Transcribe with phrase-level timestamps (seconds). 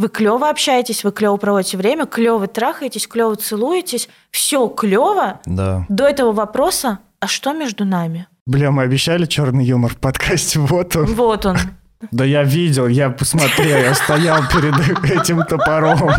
[0.00, 4.08] Вы клево общаетесь, вы клево проводите время, клево трахаетесь, клево целуетесь.
[4.30, 5.40] Все клево.
[5.44, 5.84] Да.
[5.90, 8.26] До этого вопроса, а что между нами?
[8.46, 11.04] Бля, мы обещали черный юмор в подкасте, вот он.
[11.04, 11.58] Вот он.
[12.10, 14.74] Да я видел, я посмотрел, я стоял перед
[15.04, 16.10] этим топором.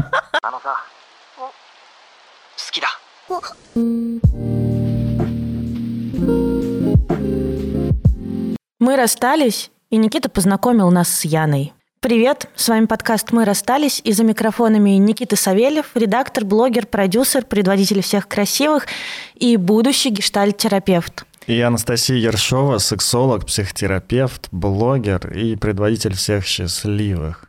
[8.77, 11.73] Мы расстались, и Никита познакомил нас с Яной.
[12.03, 18.01] Привет, с вами подкаст «Мы расстались» и за микрофонами Никита Савельев, редактор, блогер, продюсер, предводитель
[18.01, 18.87] всех красивых
[19.35, 21.25] и будущий гештальт-терапевт.
[21.45, 27.45] И Анастасия Ершова, сексолог, психотерапевт, блогер и предводитель всех счастливых.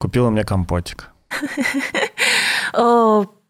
[0.00, 1.10] Купила мне компотик.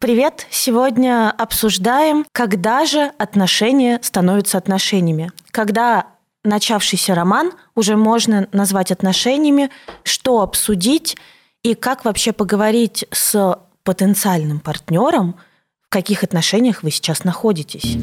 [0.05, 0.47] Привет!
[0.51, 5.33] Сегодня обсуждаем, когда же отношения становятся отношениями.
[5.51, 6.09] Когда
[6.45, 9.71] начавшийся роман уже можно назвать отношениями,
[10.03, 11.17] что обсудить
[11.63, 15.37] и как вообще поговорить с потенциальным партнером,
[15.83, 17.97] в каких отношениях вы сейчас находитесь.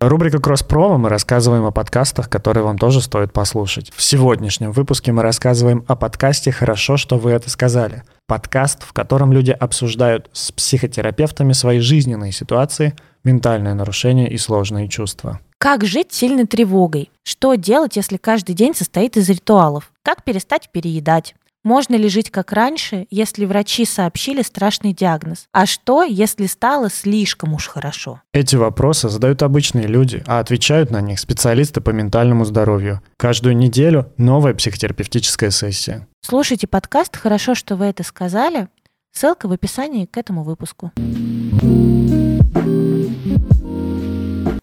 [0.00, 3.90] Рубрика «Кросспромо» мы рассказываем о подкастах, которые вам тоже стоит послушать.
[3.96, 8.04] В сегодняшнем выпуске мы рассказываем о подкасте «Хорошо, что вы это сказали».
[8.28, 15.40] Подкаст, в котором люди обсуждают с психотерапевтами свои жизненные ситуации, ментальные нарушения и сложные чувства.
[15.58, 17.10] Как жить сильной тревогой?
[17.24, 19.90] Что делать, если каждый день состоит из ритуалов?
[20.04, 21.34] Как перестать переедать?
[21.64, 25.48] Можно ли жить как раньше, если врачи сообщили страшный диагноз?
[25.52, 28.22] А что, если стало слишком уж хорошо?
[28.32, 33.02] Эти вопросы задают обычные люди, а отвечают на них специалисты по ментальному здоровью.
[33.16, 36.06] Каждую неделю новая психотерапевтическая сессия.
[36.20, 38.68] Слушайте подкаст «Хорошо, что вы это сказали».
[39.12, 40.92] Ссылка в описании к этому выпуску.
[40.94, 41.97] В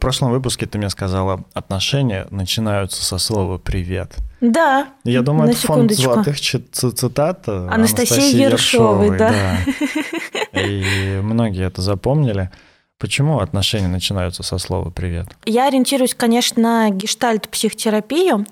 [0.06, 4.16] прошлом выпуске ты мне сказала, отношения начинаются со слова «привет».
[4.40, 4.90] Да.
[5.04, 9.58] Я думаю, это фонд золотых цитат э, Анастасии Ершовой, да.
[10.54, 12.52] И многие это запомнили.
[13.00, 15.28] Почему отношения начинаются со слова «привет»?
[15.46, 18.46] Я ориентируюсь, конечно, на гештальт-психотерапию.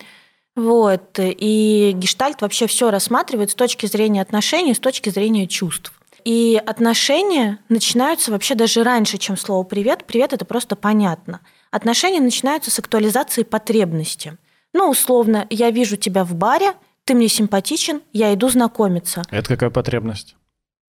[0.56, 1.20] Вот.
[1.20, 5.94] И гештальт вообще все рассматривает с точки зрения отношений, с точки зрения чувств.
[6.26, 10.06] И отношения начинаются вообще даже раньше, чем слово «привет».
[10.06, 11.42] «Привет»— это просто понятно.
[11.72, 14.38] Отношения начинаются с актуализации потребности.
[14.74, 16.74] Ну, условно, я вижу тебя в баре,
[17.04, 19.24] ты мне симпатичен, я иду знакомиться.
[19.30, 20.36] Это какая потребность?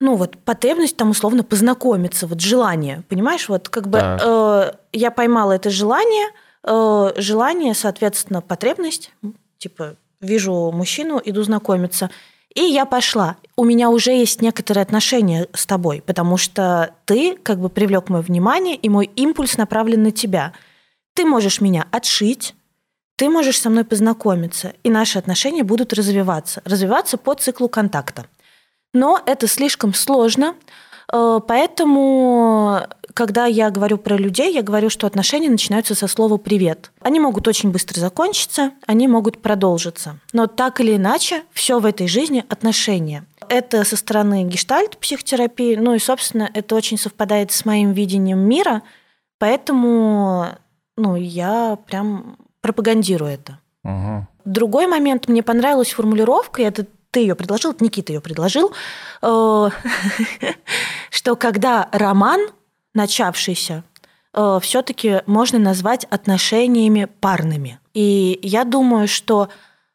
[0.01, 4.21] Ну вот потребность там условно познакомиться, вот желание, понимаешь, вот как бы Так.
[4.23, 6.29] э, я поймала это желание,
[6.65, 9.13] э, желание, соответственно, потребность,
[9.59, 12.11] типа вижу мужчину, иду знакомиться,
[12.55, 13.37] и я пошла.
[13.57, 18.23] У меня уже есть некоторые отношения с тобой, потому что ты как бы привлек мое
[18.23, 20.53] внимание, и мой импульс направлен на тебя.
[21.15, 22.55] Ты можешь меня отшить,
[23.17, 28.27] ты можешь со мной познакомиться, и наши отношения будут развиваться, развиваться по циклу контакта.
[28.93, 30.55] Но это слишком сложно,
[31.13, 36.91] э, поэтому, когда я говорю про людей, я говорю, что отношения начинаются со слова «привет».
[37.01, 40.19] Они могут очень быстро закончиться, они могут продолжиться.
[40.33, 43.25] Но так или иначе, все в этой жизни– отношения.
[43.49, 48.83] Это со стороны гештальт психотерапии, ну и, собственно, это очень совпадает с моим видением мира,
[49.39, 50.49] поэтому
[50.97, 53.61] ну, я прям пропагандирую это.
[53.85, 54.27] Угу.
[54.45, 58.73] Другой момент, мне понравилась формулировка, и это ты ее предложил, это Никита ее предложил,
[59.23, 59.69] э,
[61.11, 62.41] что когда роман,
[62.95, 63.85] начавшийся,
[64.61, 67.79] все-таки можно назвать отношениями парными.
[67.93, 69.49] И я думаю, что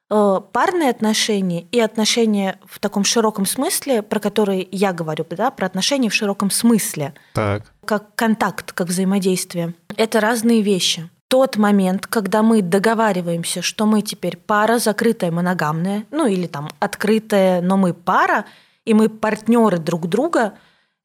[0.09, 5.65] э, парные отношения и отношения в таком широком смысле, про которые я говорю, да, про
[5.65, 7.73] отношения в широком смысле, Так.
[7.85, 9.73] как контакт, как взаимодействие.
[9.97, 11.09] Это разные вещи.
[11.27, 17.61] Тот момент, когда мы договариваемся, что мы теперь пара закрытая, моногамная, ну или там открытая,
[17.61, 18.45] но мы пара,
[18.85, 20.53] и мы партнеры друг друга,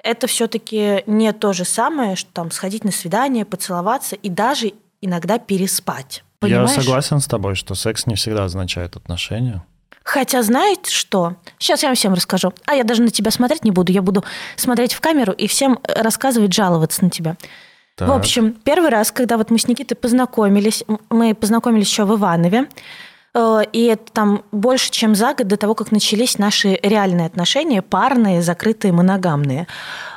[0.04, 5.38] это все-таки не то же самое, что там сходить на свидание, поцеловаться и даже иногда
[5.38, 6.22] переспать.
[6.38, 6.70] Понимаешь?
[6.70, 9.64] Я согласен с тобой, что секс не всегда означает отношения.
[10.04, 11.36] Хотя знаете что?
[11.58, 12.52] Сейчас я вам всем расскажу.
[12.66, 13.90] А я даже на тебя смотреть не буду.
[13.90, 14.22] Я буду
[14.56, 17.36] смотреть в камеру и всем рассказывать, жаловаться на тебя.
[17.96, 18.08] Так.
[18.08, 22.62] В общем, первый раз, когда вот мы с Никитой познакомились, мы познакомились еще в Иванове,
[22.62, 22.66] э,
[23.36, 28.42] и это там больше, чем за год до того, как начались наши реальные отношения, парные,
[28.42, 29.66] закрытые, моногамные.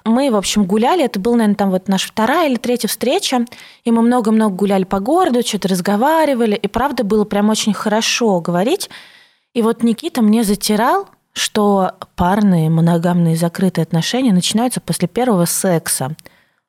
[0.06, 3.46] Мы, в общем, гуляли, это была, наверное, там вот наша вторая или третья встреча,
[3.84, 8.90] и мы много-много гуляли по городу, что-то разговаривали, и правда было прям очень хорошо говорить.
[9.56, 16.16] И вот Никита мне затирал, что парные, моногамные, закрытые отношения начинаются после первого секса.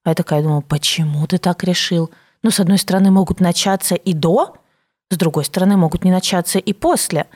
[0.05, 2.11] А я такая думала, почему ты так решил?
[2.43, 4.55] Ну, с одной стороны, могут начаться и до,
[5.11, 7.27] с другой стороны, могут не начаться и после.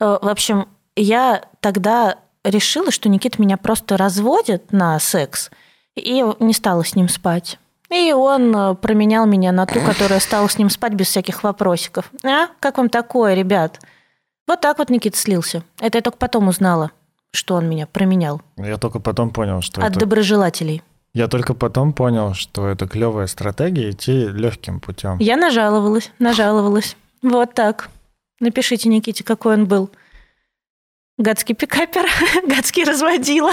[0.00, 5.50] Э, В общем, я тогда решила, что Никита меня просто разводит на секс,
[5.96, 7.58] и не стала с ним спать.
[7.90, 12.10] И он э, променял меня на ту, которая стала с ним спать без всяких вопросиков.
[12.24, 12.48] А?
[12.60, 13.80] Как вам такое, ребят?
[14.46, 15.62] Вот так вот Никита слился.
[15.80, 16.90] Это я только потом узнала,
[17.32, 18.42] что он меня променял.
[18.56, 20.00] Я только потом понял, что От это...
[20.00, 20.82] доброжелателей.
[21.14, 25.16] Я только потом понял, что это клевая стратегия идти легким путем.
[25.18, 26.96] Я нажаловалась, нажаловалась.
[27.22, 27.88] Вот так.
[28.40, 29.90] Напишите Никите, какой он был.
[31.18, 32.04] Гадский пикапер,
[32.46, 33.52] гадский разводила.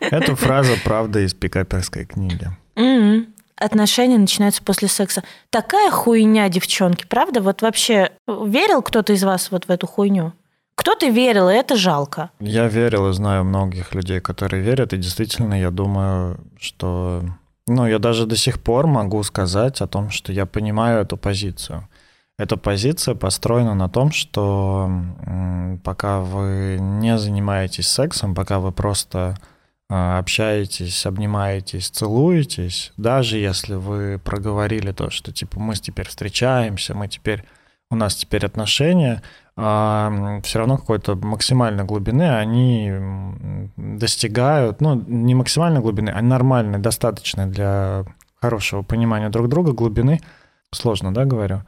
[0.00, 2.48] Эту фразу правда из пикаперской книги.
[2.76, 3.34] М-м.
[3.56, 5.22] Отношения начинаются после секса.
[5.50, 7.40] Такая хуйня, девчонки, правда?
[7.40, 10.32] Вот вообще верил кто-то из вас вот в эту хуйню?
[10.74, 12.30] Кто-то верил, и это жалко.
[12.40, 17.22] Я верил и знаю многих людей, которые верят, и действительно я думаю, что...
[17.66, 21.88] Ну, я даже до сих пор могу сказать о том, что я понимаю эту позицию.
[22.36, 24.90] Эта позиция построена на том, что
[25.84, 29.36] пока вы не занимаетесь сексом, пока вы просто
[29.88, 37.06] а, общаетесь, обнимаетесь, целуетесь, даже если вы проговорили то, что типа мы теперь встречаемся, мы
[37.06, 37.44] теперь
[37.90, 39.22] у нас теперь отношения,
[39.56, 42.90] а, все равно какой-то максимальной глубины они
[43.76, 48.04] достигают, ну, не максимальной глубины, а нормальной, достаточной для
[48.40, 50.20] хорошего понимания друг друга глубины.
[50.72, 51.62] Сложно, да, говорю?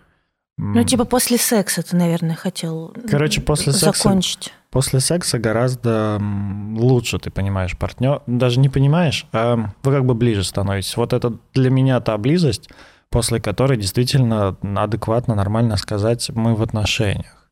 [0.58, 4.52] Ну, типа после секса ты, наверное, хотел Короче, после секса- закончить.
[4.70, 6.20] После секса гораздо
[6.76, 8.22] лучше ты понимаешь партнер.
[8.26, 10.96] Даже не понимаешь, а вы как бы ближе становитесь.
[10.96, 12.68] Вот это для меня та близость,
[13.10, 17.50] после которой действительно адекватно, нормально сказать, мы в отношениях.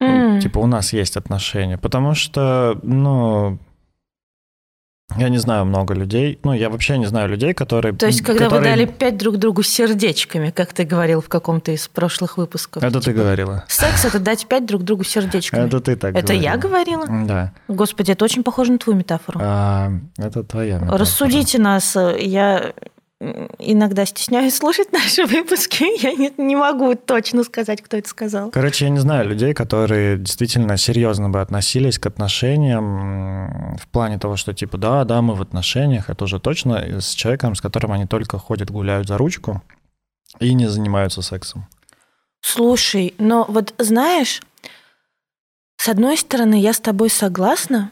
[0.00, 0.40] М.
[0.40, 1.76] Типа у нас есть отношения.
[1.78, 3.58] Потому что, ну,
[5.16, 7.94] я не знаю много людей, ну, я вообще не знаю людей, которые...
[7.94, 11.72] То есть, когда которые- вы дали пять друг другу сердечками, как ты говорил в каком-то
[11.72, 12.82] из прошлых выпусков.
[12.82, 13.64] Это ты Типа, говорила.
[13.68, 15.66] Секс– это дать пять друг другу сердечками.
[15.66, 17.06] Это ты так Это я говорила?
[17.26, 17.52] Да.
[17.68, 19.40] Господи, это очень похоже на твою метафору.
[19.42, 20.98] А, это твоя метафора.
[20.98, 21.96] Рассудите нас.
[22.18, 22.72] Я м,
[23.58, 25.84] иногда стесняюсь слушать наши выпуски.
[26.02, 28.50] Я не, не могу точно сказать, кто это сказал.
[28.50, 34.36] Короче, я не знаю людей, которые действительно серьезно бы относились к отношениям в плане того,
[34.36, 38.06] что типа, да, да, мы в отношениях, это уже точно с человеком, с которым они
[38.06, 39.62] только ходят, гуляют за ручку
[40.38, 41.66] и не занимаются сексом.
[42.40, 44.40] Слушай, но вот знаешь,
[45.76, 47.90] с одной стороны, я с тобой согласна,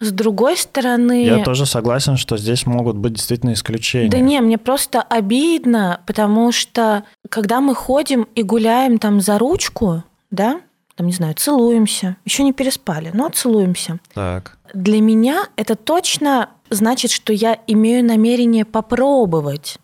[0.00, 1.24] с другой стороны...
[1.24, 4.08] Я тоже согласен, что здесь могут быть действительно исключения.
[4.10, 10.02] Да не, мне просто обидно, потому что когда мы ходим и гуляем там за ручку,
[10.30, 10.62] да,
[10.96, 13.98] там, не знаю, целуемся, еще не переспали, но целуемся.
[14.14, 14.58] Так.
[14.72, 19.78] Для меня это точно значит, что я имею намерение попробовать.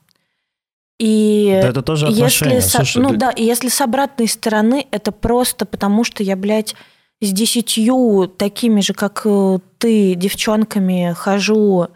[0.98, 2.56] И Да это тоже отношения.
[2.56, 6.22] если, со- Слушай, ну ты- да, и если с обратной стороны, это просто потому, что
[6.22, 6.74] я, блядь,
[7.20, 11.86] с десятью такими же, как э, ты, девчонками хожу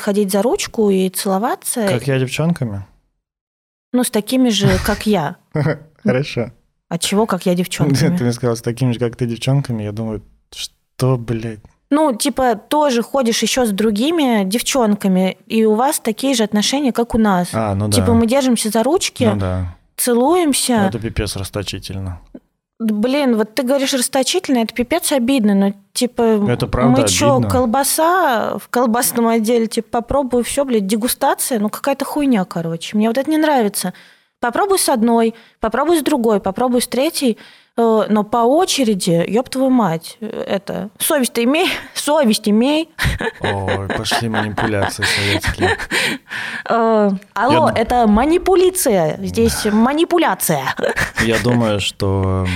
[0.00, 1.86] ходить за ручку и целоваться.
[1.86, 2.84] Как я девчонками?
[3.92, 5.36] Ну, с такими же, как я.
[6.02, 6.50] Хорошо.
[6.88, 8.18] От чего, как я Ты девчонками?
[8.20, 11.60] мне сказал, с такими же, как ты, девчонками, я думаю, что, блядь?
[11.90, 17.14] Ну, типа, тоже ходишь еще с другими девчонками, и у вас такие же отношения, как
[17.14, 17.50] у нас.
[17.52, 17.92] А, ну да.
[17.96, 19.76] Типа, мы держимся за ручки, Ну да.
[19.96, 20.72] целуемся.
[20.88, 22.20] Это пипец расточительно.
[22.80, 27.50] Блин, вот ты говоришь расточительно, это пипец обидно, но типа Это правда мы обидно.
[27.50, 32.96] колбаса в колбасном отделе, типа попробую все, блядь, дегустация, ну какая-то хуйня, короче.
[32.96, 33.94] Мне вот это не нравится.
[34.40, 37.38] Попробуй с одной, попробуй с другой, попробуй с третьей,
[37.76, 42.90] э, но по очереди, ёб твою мать, это, совесть-то имей, совесть имей.
[43.40, 45.76] Ой, пошли манипуляции советские.
[46.68, 50.74] Э, Алло, Я- это манипуляция, здесь манипуляция.
[51.24, 52.46] Я думаю, что...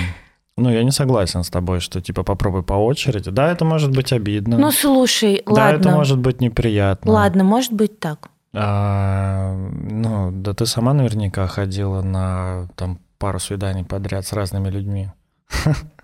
[0.58, 3.30] Ну, я не согласен с тобой, что типа попробуй по очереди.
[3.30, 4.58] Да, это может быть обидно.
[4.58, 7.10] Ну слушай, да, это ладно, может быть неприятно.
[7.10, 8.28] ладно, может быть так.
[8.54, 15.08] А, ну, да ты сама наверняка ходила на там пару свиданий подряд с разными людьми.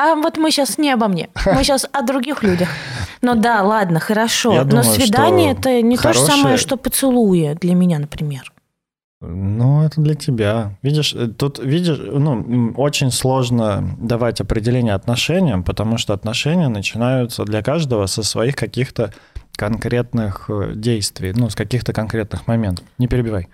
[0.00, 2.68] А вот мы сейчас не обо мне, мы сейчас о других людях.
[3.20, 4.52] Ну да, ладно, хорошо.
[4.52, 7.98] Я Но думаю, свидание что это не то же хорошее- самое, что поцелуя для меня,
[7.98, 8.52] например.
[9.20, 10.76] Ну, это для тебя.
[10.82, 17.60] Видишь, э, тут, видишь, ну, очень сложно давать определение отношениям, потому что отношения начинаются для
[17.62, 19.12] каждого со своих каких-то
[19.56, 22.84] конкретных э, действий, ну, с каких-то конкретных моментов.
[22.98, 23.48] Не перебивай.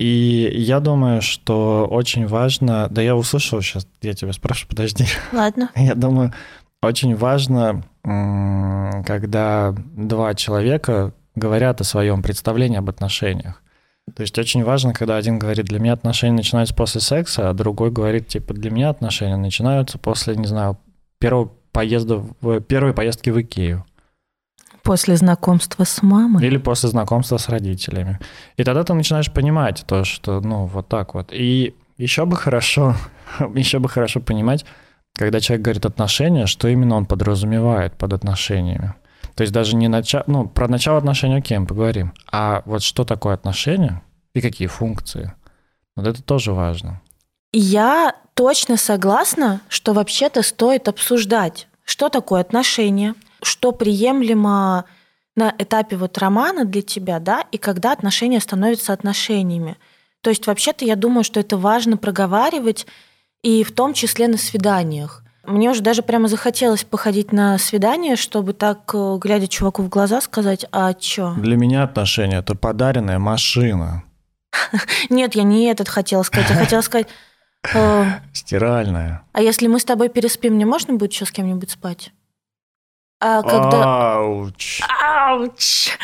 [0.00, 2.88] И я думаю, что очень важно...
[2.90, 5.04] Да я услышал сейчас, я тебя спрашиваю, подожди.
[5.30, 5.70] Ладно.
[5.76, 6.32] Я думаю,
[6.80, 13.62] очень важно, когда два человека говорят о своем представлении об отношениях.
[14.16, 17.90] То есть очень важно, когда один говорит, для меня отношения начинаются после секса, а другой
[17.90, 20.78] говорит, типа, для меня отношения начинаются после, не знаю,
[21.18, 23.84] первого поезда, в первой поездки в Икею.
[24.82, 26.44] После знакомства с мамой.
[26.46, 28.18] Или после знакомства с родителями.
[28.56, 31.30] И тогда ты начинаешь понимать то, что, ну, вот так вот.
[31.32, 32.94] И еще бы хорошо,
[33.54, 34.64] еще бы хорошо понимать,
[35.14, 38.94] когда человек говорит отношения, что именно он подразумевает под отношениями.
[39.34, 42.12] То есть даже не начало, ну, про начало отношений, окей, мы поговорим.
[42.30, 44.02] А вот что такое отношения
[44.34, 45.32] и какие функции?
[45.96, 47.00] Вот это тоже важно.
[47.52, 54.84] Я точно согласна, что вообще-то стоит обсуждать, что такое отношения, что приемлемо
[55.36, 59.76] на этапе вот романа для тебя, да, и когда отношения становятся отношениями.
[60.22, 62.86] То есть вообще-то я думаю, что это важно проговаривать,
[63.42, 65.24] и в том числе на свиданиях.
[65.46, 70.20] Мне уже даже прямо захотелось походить на свидание, чтобы так, э, глядя чуваку в глаза,
[70.20, 71.34] сказать, а чё?
[71.36, 74.04] Для меня отношения– это подаренная машина.
[75.10, 76.50] Нет, я не этот хотела сказать.
[76.50, 77.08] Я хотела сказать...
[77.74, 78.04] э,
[78.34, 79.22] Стиральная.
[79.32, 82.12] А если мы с тобой переспим, мне можно будет еще с кем-нибудь спать?
[83.20, 84.14] А когда...
[84.16, 84.80] Ауч.
[85.02, 85.96] Ауч!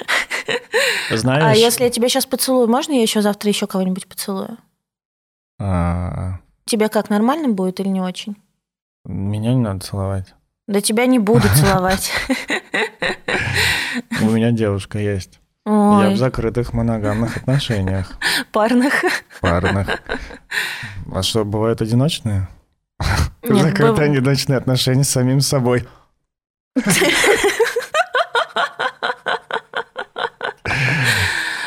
[1.10, 4.58] Знаешь, А если я тебя сейчас поцелую, можно я еще завтра еще кого-нибудь поцелую?
[5.58, 8.36] а, Тебе как, нормально будет или не очень?
[9.04, 10.34] меня не надо целовать.
[10.66, 12.12] Да тебя не буду целовать.
[14.20, 15.40] У меня девушка есть.
[15.64, 18.12] Я в Ой, закрытых моногамных отношениях,
[18.52, 19.04] парных.
[19.40, 19.88] парных.
[21.12, 22.48] А что, бывают одиночные?
[23.42, 25.86] Нет, Закрытые быв- одиночные отношения с самим собой.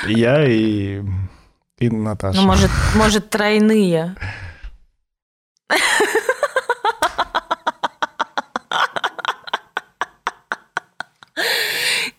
[0.07, 1.01] Я и,
[1.79, 2.39] и Наташа.
[2.39, 4.15] Ну, может, может, тройные.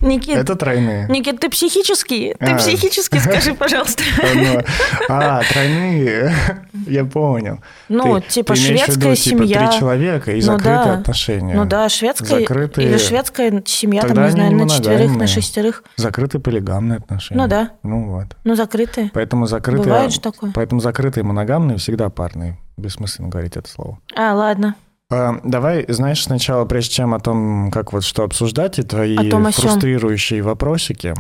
[0.01, 1.07] Никит, Это тройные.
[1.09, 2.35] Никит, ты психический?
[2.39, 2.57] Ты А.
[2.57, 4.03] психический, скажи, пожалуйста.
[4.35, 4.63] Ну,
[5.09, 6.35] А, тройные.
[6.87, 7.61] Я понял.
[7.89, 9.69] Ну, типа шведская типа, семья.
[9.69, 11.55] три человека и Ну закрытые отношения.
[11.55, 15.85] Ну да, шведская или шведская семья, там, не знаю, на четверых, на шестерых.
[15.97, 17.41] Закрытые полигамные отношения.
[17.41, 18.37] Ну да, Ну вот.
[18.45, 19.11] ну закрытые.
[19.13, 19.85] Поэтому закрытые...
[19.85, 20.53] Бывает же такое.
[20.53, 22.59] Поэтому закрытые моногамные всегда парные.
[22.77, 23.99] Бессмысленно говорить это слово.
[24.17, 24.75] А, ладно.
[25.11, 29.31] А, давай, знаешь, сначала, прежде чем о том, как вот что обсуждать, и твои О
[29.31, 31.15] том, о фрустрирующие вопросики,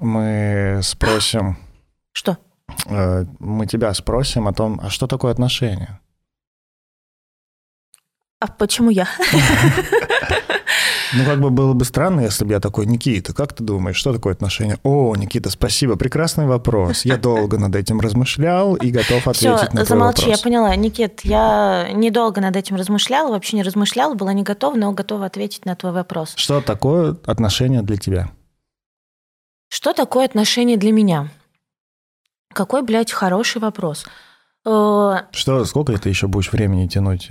[0.00, 1.56] мы спросим,
[2.12, 2.36] Что?
[2.86, 6.00] э, мы тебя спросим о том, а что такое отношения?
[8.40, 9.06] А почему я?
[11.12, 14.12] Ну, как бы было бы странно, если бы я такой, Никита, как ты думаешь, что
[14.12, 14.78] такое отношения?
[14.84, 17.04] О, Никита, спасибо, прекрасный вопрос.
[17.04, 20.40] Я долго над этим размышлял и готов Все, ответить на твой замолчи, я вопрос.
[20.42, 20.76] поняла.
[20.76, 25.64] Никит, я недолго над этим размышляла, вообще не размышляла, была не готова, но готова ответить
[25.66, 26.34] на твой вопрос.
[26.36, 28.30] Что такое отношения для тебя?
[29.68, 31.28] Что такое отношение для меня?
[32.54, 34.04] Какой, блядь, хороший вопрос.
[34.06, 34.29] Э,
[34.64, 37.28] Что, сколько ты еще будешь времени тянуть?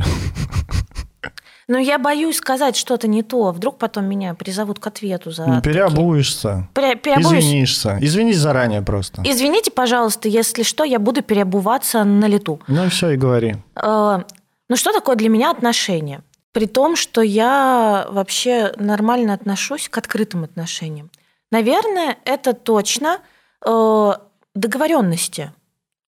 [1.67, 3.51] Ну, я боюсь сказать что-то не то.
[3.51, 5.45] Вдруг потом меня призовут к ответу за...
[5.45, 7.43] Ну, Переобуешься, Пере- переобуюсь.
[7.43, 7.99] извинишься.
[8.01, 9.21] Извинись заранее просто.
[9.23, 12.59] Извините, пожалуйста, если что, я буду переобуваться на лету.
[12.67, 13.57] Ну и все, и говори.
[13.75, 14.23] Э,
[14.67, 16.21] Ну, что такое для меня отношения?
[16.53, 21.11] При том, что я вообще нормально отношусь к открытым отношениям.
[21.51, 23.19] Наверное, это точно
[23.63, 24.11] э,
[24.55, 25.51] договоренности.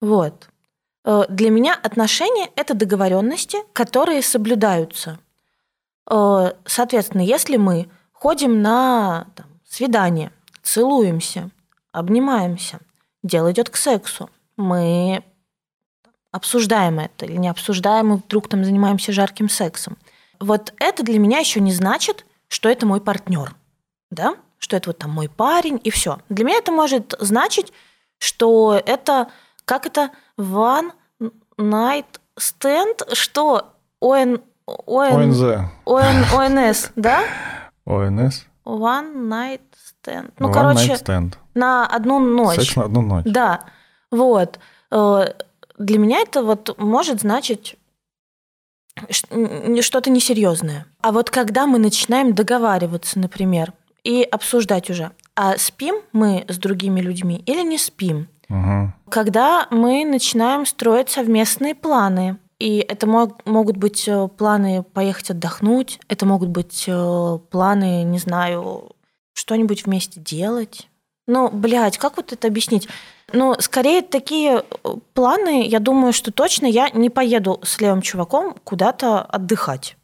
[0.00, 0.49] Вот.
[1.04, 5.18] Э, Для меня отношения– это договоренности, которые соблюдаются.
[6.11, 10.32] Э, Соответственно, если мы ходим на там, свидание,
[10.62, 11.50] целуемся,
[11.92, 12.80] обнимаемся,
[13.23, 15.23] дело идет к сексу, мы
[16.32, 19.96] обсуждаем это или не обсуждаем, и вдруг там занимаемся жарким сексом.
[20.40, 23.54] Вот это для меня еще не значит, что это мой партнер,
[24.11, 26.18] да, что это вот там мой парень и все.
[26.28, 27.73] Для меня это может значить,
[28.18, 29.28] что это
[29.64, 30.92] как это one
[31.58, 32.06] night
[32.38, 35.42] stand, что ОН, ОН, ОНЗ,
[35.84, 37.22] ОН, ОНС, да?
[37.84, 38.46] ОНС.
[38.64, 39.60] One night
[40.02, 40.32] stand.
[40.38, 41.34] Ну, One короче, night stand.
[41.54, 42.56] на одну ночь.
[42.56, 43.24] Секс на одну ночь.
[43.26, 43.64] Да,
[44.10, 44.58] вот.
[44.90, 45.24] Э,
[45.78, 47.76] Для меня это вот может значить
[49.82, 50.86] что-то несерьезное.
[51.02, 53.72] А вот когда мы начинаем договариваться, например,
[54.04, 58.94] и обсуждать уже, а спим мы с другими людьми или не спим, Мгм.
[59.10, 62.38] когда мы начинаем строить совместные планы.
[62.60, 68.18] И это мог- могут быть э, планы поехать отдохнуть, это могут быть э, планы, не
[68.18, 68.92] знаю,
[69.32, 70.88] что-нибудь вместе делать.
[71.26, 72.88] Ну, блядь, как вот это объяснить?
[73.32, 78.54] Ну, скорее такие э, планы, я думаю, что точно я не поеду с левым чуваком
[78.62, 79.96] куда-то отдыхать.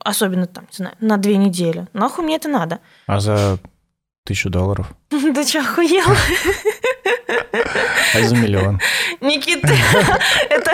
[0.00, 1.86] Особенно там, не знаю, на две недели.
[1.94, 2.80] Нахуй мне это надо?
[3.06, 3.58] А за
[4.26, 4.86] Тысячу долларов.
[5.10, 6.06] Ты что, охуел?
[8.14, 8.80] А за миллион?
[9.20, 9.68] Никита,
[10.48, 10.72] это...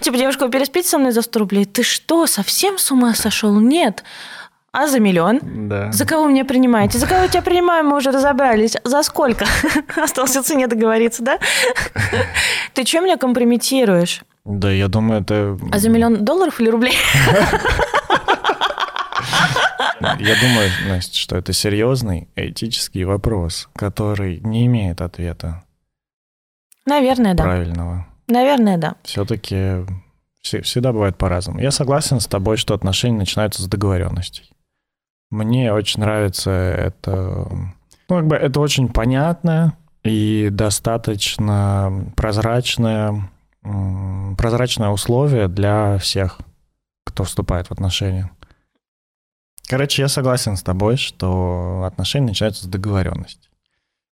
[0.00, 1.64] Типа, девушка, вы переспите со мной за 100 рублей?
[1.64, 3.58] Ты что, совсем с ума сошел?
[3.58, 4.04] Нет.
[4.70, 5.40] А за миллион?
[5.68, 5.90] Да.
[5.90, 6.98] За кого меня принимаете?
[6.98, 8.76] За кого тебя принимаем, мы уже разобрались.
[8.84, 9.46] За сколько?
[9.96, 11.40] Осталось о цене договориться, да?
[12.72, 14.22] Ты что меня компрометируешь?
[14.44, 15.58] Да, я думаю, это...
[15.72, 16.96] А за миллион долларов или рублей?
[20.18, 25.64] Я думаю, Настя, что это серьезный этический вопрос, который не имеет ответа
[26.86, 27.44] Наверное, да.
[27.44, 28.06] правильного.
[28.28, 28.96] Наверное, да.
[29.02, 29.86] Все-таки
[30.42, 31.60] всегда бывает по-разному.
[31.60, 34.50] Я согласен с тобой, что отношения начинаются с договоренностей.
[35.30, 37.48] Мне очень нравится это...
[38.08, 43.30] Ну, как бы это очень понятное и достаточно прозрачное,
[44.36, 46.38] прозрачное условие для всех,
[47.06, 48.30] кто вступает в отношения.
[49.66, 53.48] Короче, я согласен с тобой, что отношения начинаются с договоренности.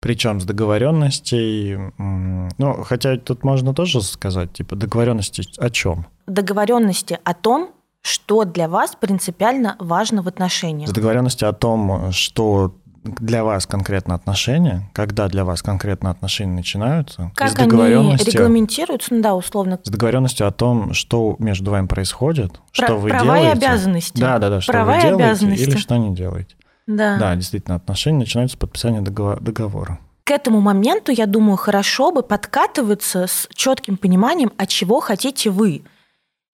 [0.02, 6.06] Причем с договоренностей, ну, хотя тут можно тоже сказать, типа, договоренности о чем?
[6.26, 10.90] Договоренности о том, что для вас принципиально важно в отношениях.
[10.90, 17.24] С договоренности о том, что для вас конкретно отношения, когда для вас конкретно отношения начинаются,
[17.24, 19.80] и с Как они договоренностью, регламентируются, ну да, условно.
[19.84, 23.48] с договоренностью о том, что между вами происходит, что Про- вы права делаете.
[23.48, 24.20] и обязанности.
[24.20, 25.64] Да, да, да, что Права вы делаете обязанности.
[25.64, 26.56] или что не делаете.
[26.88, 27.18] Да.
[27.18, 30.00] Да, действительно, отношения начинаются с подписания договора.
[30.24, 35.84] К этому моменту, я думаю, хорошо бы подкатываться с четким пониманием, от чего хотите вы.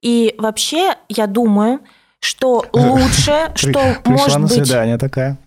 [0.02, 1.80] И вообще, я думаю,
[2.20, 4.52] что лучше, что Пришла может на быть...
[4.54, 5.38] свидание такая.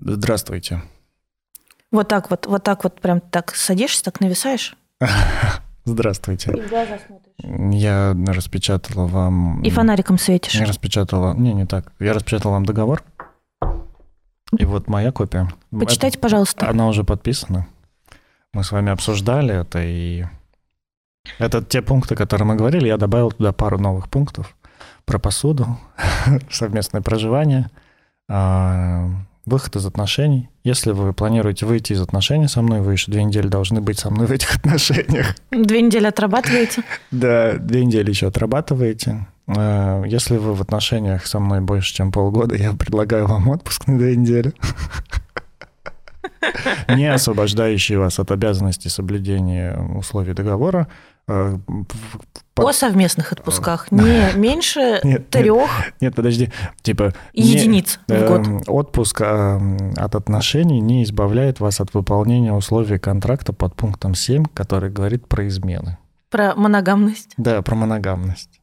[0.00, 0.82] Здравствуйте.
[1.92, 4.76] Вот так вот, вот так вот прям так садишься, так нависаешь.
[5.84, 6.52] Здравствуйте.
[6.52, 7.80] в глаза смотришь.
[7.82, 9.62] Я распечатала вам...
[9.62, 10.54] И фонариком светишь.
[10.54, 11.34] Я распечатала...
[11.34, 11.92] Не, не так.
[11.98, 13.02] Я распечатал вам договор.
[14.56, 15.48] И вот моя копия.
[15.70, 16.66] Почитайте, пожалуйста.
[16.66, 17.66] Это- Она уже подписана.
[18.52, 20.24] Мы с вами обсуждали это, и...
[21.38, 22.88] Это те пункты, которые мы говорили.
[22.88, 24.56] Я добавил туда пару новых пунктов.
[25.04, 25.78] Про посуду,
[26.50, 27.70] совместное проживание,
[28.28, 29.08] а,
[29.46, 30.48] выход из отношений.
[30.64, 34.10] Если вы планируете выйти из отношений со мной, вы еще две недели должны быть со
[34.10, 35.34] мной в этих отношениях.
[35.50, 36.82] Две недели отрабатываете.
[37.10, 39.26] Да, две недели еще отрабатываете.
[39.46, 43.98] Э, Если вы в отношениях со мной больше, чем полгода, я предлагаю вам отпуск на
[43.98, 44.52] две недели.
[46.88, 50.88] Не освобождающий вас от обязанности соблюдения условий договора.
[51.30, 51.58] Э,
[52.56, 53.92] О совместных отпусках.
[53.92, 55.30] Не меньше нет.
[55.30, 56.50] трех Нет, подожди.
[56.82, 57.12] Типа...
[57.34, 58.46] не- единиц в год.
[58.46, 64.90] Эм, Отпуск от отношений не избавляет вас от выполнения условий контракта под пунктом 7, который
[64.90, 65.98] говорит про измены.
[66.30, 67.34] Про моногамность.
[67.36, 68.60] Да, про моногамность.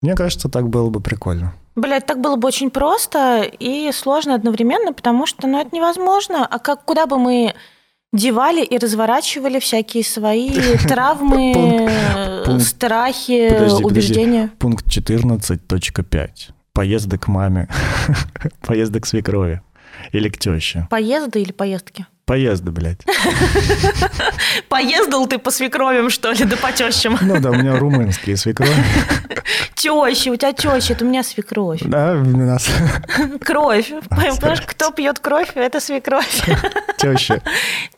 [0.00, 1.54] Мне кажется, так было бы прикольно.
[1.74, 6.46] Блять, так было бы очень просто и сложно одновременно, потому что, ну, это невозможно.
[6.46, 7.54] А как, куда бы мы
[8.14, 10.50] девали и разворачивали всякие свои
[10.88, 11.90] травмы,
[12.60, 14.50] страхи, убеждения?
[14.58, 16.28] Пункт 14.5.
[16.72, 17.68] Поезды к маме.
[18.66, 19.60] Поезды к свекрови.
[20.12, 20.86] Или к теще.
[20.90, 22.06] Поезды или поездки?
[22.26, 23.00] Поезды, блядь.
[24.68, 27.18] Поездал ты по свекровям, что ли, да по тещам?
[27.20, 28.72] Ну да, у меня румынские свекрови.
[29.74, 31.80] Теща, у тебя теща, это у меня свекровь.
[31.84, 32.66] Да, у нас
[33.40, 33.90] Кровь.
[34.08, 36.42] Понимаешь, кто пьет кровь, это свекровь.
[36.96, 37.42] теща.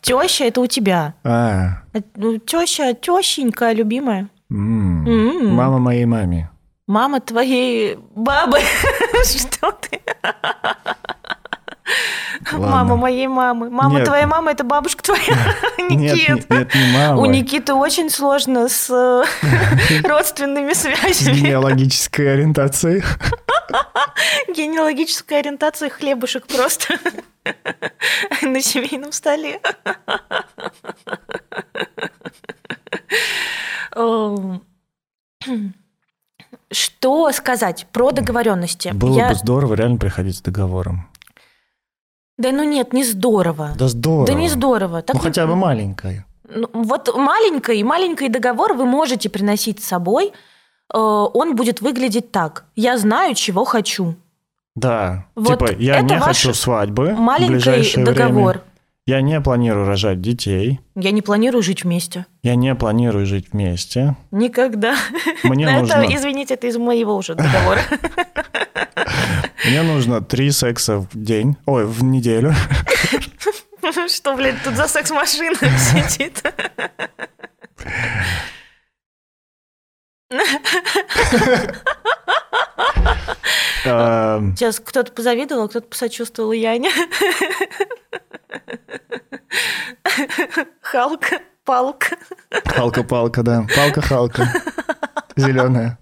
[0.01, 1.13] Теща это у тебя.
[1.23, 1.83] А,
[2.15, 4.27] Ну, Теща, тещенька любимая.
[4.49, 6.49] мама моей маме.
[6.87, 8.59] Мама твоей бабы.
[9.23, 9.99] Что ты?
[12.51, 12.67] Ладно.
[12.67, 13.69] Мама моей мамы.
[13.69, 14.05] Мама Нет.
[14.05, 15.55] твоей мамы это бабушка твоя.
[15.89, 16.49] Никит.
[16.49, 17.21] не- нет, не мама.
[17.21, 19.23] У Никиты очень сложно с э,
[20.07, 21.35] родственными связями.
[21.37, 23.03] генеалогической ориентацией.
[24.47, 26.97] Генеалогическая ориентация хлебушек просто
[28.41, 29.59] на семейном столе.
[33.95, 34.61] Эм,
[36.71, 38.89] Что сказать про договоренности?
[38.93, 41.07] Было Я- бы здорово реально приходить с договором.
[42.37, 43.71] Да ну нет, не здорово.
[43.77, 44.27] Да здорово.
[44.27, 45.01] Да не здорово.
[45.01, 46.25] Так Ну хотя бы маленькая.
[46.49, 50.31] Ну, Вот маленький, маленький договор вы можете приносить с собой.
[50.93, 52.65] Э, Он будет выглядеть так.
[52.75, 54.15] Я знаю, чего хочу.
[54.75, 55.25] Да.
[55.35, 58.57] Вот типа, я не хочу свадьбы Маленький договор.
[58.57, 58.61] время.
[59.07, 60.81] Я не планирую рожать детей.
[60.93, 62.25] Я не планирую жить вместе.
[62.43, 64.17] Я не планирую жить вместе.
[64.31, 64.95] Никогда.
[65.43, 67.79] Мне Но нужно, это, извините, это из моего уже договора.
[69.65, 72.53] мне нужно три секса в день, ой, в неделю.
[74.07, 76.43] Что, блядь, тут за секс-машина сидит?
[83.85, 86.91] А, Сейчас кто-то позавидовал, а кто-то посочувствовал Яне.
[90.81, 92.17] Халка, палка.
[92.65, 93.65] Халка-палка, да.
[93.75, 94.51] Палка-халка.
[95.35, 95.97] Зеленая.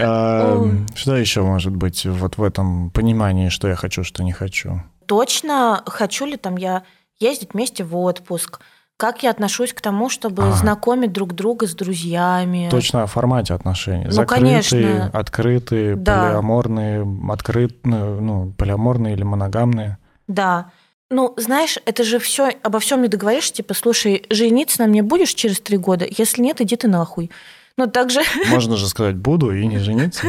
[0.00, 0.86] Ой.
[0.94, 4.82] Что еще может быть вот в этом понимании, что я хочу, что не хочу?
[5.06, 6.82] Точно хочу ли там я
[7.18, 8.60] ездить вместе в отпуск?
[8.96, 10.52] Как я отношусь к тому, чтобы А.
[10.52, 12.68] знакомить друг друга с друзьями?
[12.70, 14.06] Точно о формате отношений.
[14.06, 15.10] Ну, Закрытые, конечно.
[15.12, 16.26] открытые, Да.
[16.30, 19.98] полиаморные, открытые, ну, полиаморные или моногамные.
[20.26, 20.72] Да.
[21.10, 25.32] Ну, знаешь, это же все обо всем не договоришь, типа, слушай, жениться на мне будешь
[25.32, 26.04] через три года?
[26.06, 27.30] Если нет, иди ты нахуй.
[27.78, 30.26] Ну, так же, Можно же сказать «буду» и не жениться.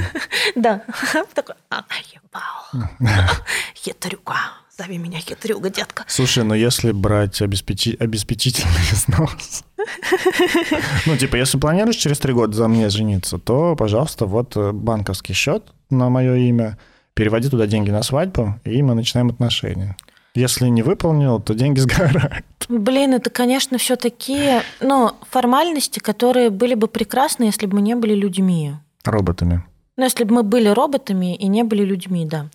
[0.55, 0.83] да.
[1.33, 1.83] Такой, а,
[2.13, 2.87] ебал.
[3.75, 4.35] Хитрюга.
[4.77, 6.05] Зови меня хитрюга, детка.
[6.07, 9.65] Слушай, ну если брать обеспечи- обеспечительный взнос,
[11.05, 15.33] ну типа если планируешь через три года за мне жениться, то, пожалуйста, вот э, банковский
[15.33, 16.77] счет на мое имя,
[17.13, 19.97] переводи туда деньги на свадьбу, и мы начинаем отношения.
[20.39, 22.45] Если не выполнил, то деньги сгорают.
[22.69, 27.95] Блин, это, конечно, все такие, ну, формальности, которые были бы прекрасны, если бы мы не
[27.95, 28.73] были людьми.
[29.03, 29.63] Роботами.
[29.97, 32.47] Ну, если бы мы были роботами и не были людьми, да.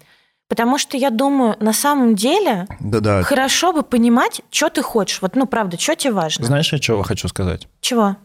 [0.49, 3.23] Потому что я думаю, на самом деле Да-да.
[3.23, 5.21] хорошо бы понимать, что ты хочешь.
[5.21, 6.47] Вот, ну, правда, что тебе важно?
[6.47, 7.69] Знаешь, я чего хочу сказать?
[7.81, 8.17] Чего?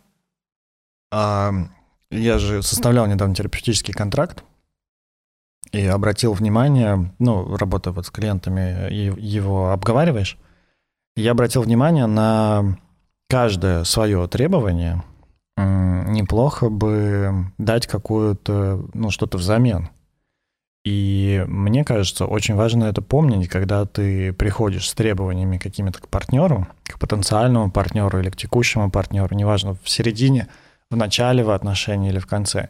[1.12, 1.52] А,
[2.12, 4.44] я же составлял недавно терапевтический контракт
[5.72, 10.38] и обратил внимание, ну, работая вот с клиентами, его обговариваешь,
[11.16, 12.78] я обратил внимание на
[13.30, 15.04] каждое свое требование.
[15.58, 19.90] Неплохо бы дать какую-то, ну, что-то взамен.
[20.86, 26.68] И мне кажется, очень важно это помнить, когда ты приходишь с требованиями какими-то к партнеру,
[26.84, 30.48] к потенциальному партнеру или к текущему партнеру, неважно, в середине,
[30.90, 32.70] в начале в отношении или в конце.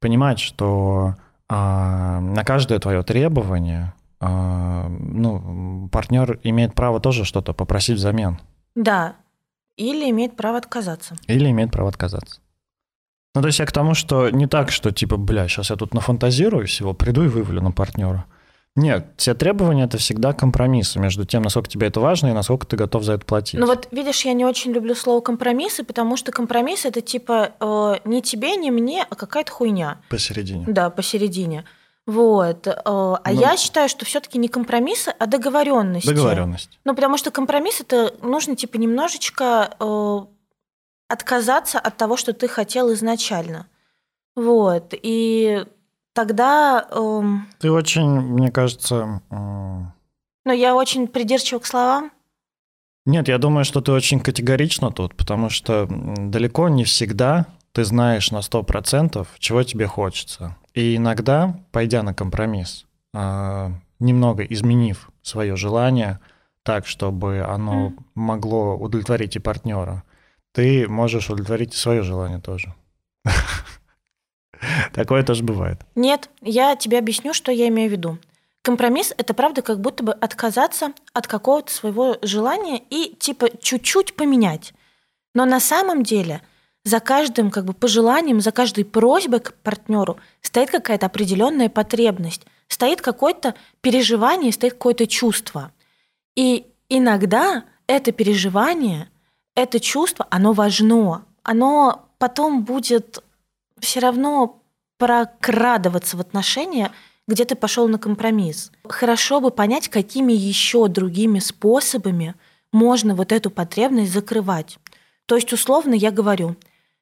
[0.00, 1.14] Понимать, что
[1.48, 8.38] а, на каждое твое требование а, ну, партнер имеет право тоже что-то попросить взамен.
[8.74, 9.16] Да.
[9.76, 11.16] Или имеет право отказаться.
[11.26, 12.40] Или имеет право отказаться.
[13.34, 15.92] Ну, то есть я к тому, что не так, что типа, бля, сейчас я тут
[15.92, 18.24] нафантазирую всего, приду и вывалю на партнера.
[18.76, 22.76] Нет, все требования это всегда компромиссы между тем, насколько тебе это важно и насколько ты
[22.76, 23.58] готов за это платить.
[23.58, 27.94] Ну вот, видишь, я не очень люблю слово компромиссы, потому что компромисс это типа э,
[28.04, 29.98] не тебе, не мне, а какая-то хуйня.
[30.10, 30.66] Посередине.
[30.68, 31.64] Да, посередине.
[32.06, 32.66] Вот.
[32.66, 33.40] э, А Ну.
[33.40, 36.08] я считаю, что все-таки не компромиссы, а договоренности.
[36.08, 36.78] Договоренность.
[36.84, 40.18] Ну, потому что компромисс это нужно типа немножечко э,
[41.08, 43.66] отказаться от того, что ты хотел изначально.
[44.34, 44.92] Вот.
[44.92, 45.64] И
[46.16, 46.88] тогда.
[46.90, 49.20] эм, Ты очень, мне кажется...
[49.30, 49.92] м,
[50.44, 52.10] ну, я очень придирчива к словам.
[53.04, 58.30] Нет, я думаю, что ты очень категорично тут, потому что далеко не всегда ты знаешь
[58.32, 60.56] на 100%, чего тебе хочется.
[60.74, 66.18] И иногда, пойдя на компромисс, а, немного изменив свое желание
[66.62, 68.06] так, чтобы оно Мгм.
[68.14, 70.02] могло удовлетворить и партнера,
[70.52, 72.74] ты можешь удовлетворить и свое желание тоже.
[74.94, 75.80] Такое тоже бывает.
[75.94, 78.18] Нет, я тебе объясню, что я имею в виду.
[78.62, 84.74] Компромисс это правда как будто бы отказаться от какого-то своего желания и типа чуть-чуть поменять.
[85.34, 86.42] Но на самом деле
[86.82, 93.00] за каждым как бы пожеланием, за каждой просьбой к партнеру стоит какая-то определенная потребность, стоит
[93.00, 95.72] какое-то переживание, стоит какое-то чувство.
[96.34, 99.08] И иногда это переживание,
[99.54, 101.24] это чувство, оно важно.
[101.42, 103.22] Оно потом будет
[103.80, 104.62] все равно
[104.98, 106.92] прокрадываться в отношения,
[107.28, 108.70] где ты пошел на компромисс.
[108.88, 112.34] Хорошо бы понять, какими еще другими способами
[112.72, 114.78] можно вот эту потребность закрывать.
[115.26, 116.56] То есть, условно, я говорю,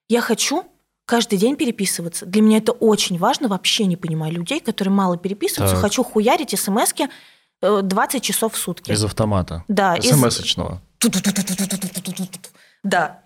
[0.09, 0.65] я хочу
[1.05, 2.25] каждый день переписываться.
[2.27, 3.49] Для меня это очень важно.
[3.49, 5.77] Вообще не понимаю людей, которые мало переписываются.
[5.77, 5.83] Так.
[5.83, 7.09] Хочу хуярить смски
[7.61, 8.91] э, 20 часов в сутки.
[8.91, 9.65] Из автомата.
[9.69, 10.81] Да, из- СМС-очного.
[12.83, 13.21] Да.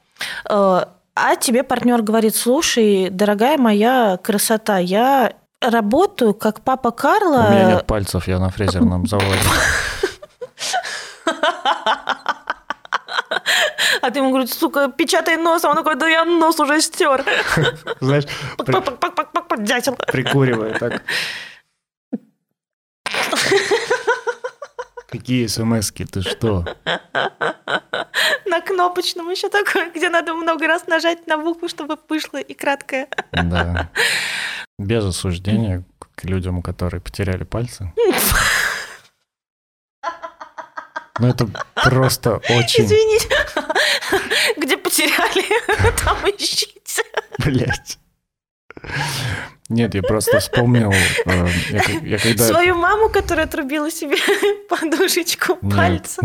[1.20, 7.46] А тебе партнер говорит, слушай, дорогая моя красота, я работаю как папа Карла.
[7.48, 9.40] У меня нет пальцев, я на фрезерном заводе.
[14.00, 17.24] А ты ему говоришь, сука, печатай нос, а он такой, да я нос уже стер.
[18.00, 18.24] Знаешь,
[19.58, 19.96] Дятел.
[20.06, 21.02] прикуривая так.
[25.08, 26.66] Какие смс-ки, ты что?
[28.44, 33.08] На кнопочном еще такое, где надо много раз нажать на букву, чтобы вышло и краткое.
[33.32, 33.90] Да.
[34.78, 37.92] Без осуждения к людям, которые потеряли пальцы.
[41.18, 42.84] Ну, это просто очень...
[42.84, 43.28] Извините.
[44.56, 45.44] Где потеряли,
[46.04, 47.02] там ищите.
[47.38, 47.98] Блять.
[49.68, 50.90] Нет, я просто вспомнил,
[51.26, 52.44] э, я, я когда...
[52.44, 54.16] Свою маму, которая отрубила себе
[54.70, 55.76] подушечку Нет.
[55.76, 56.22] пальца.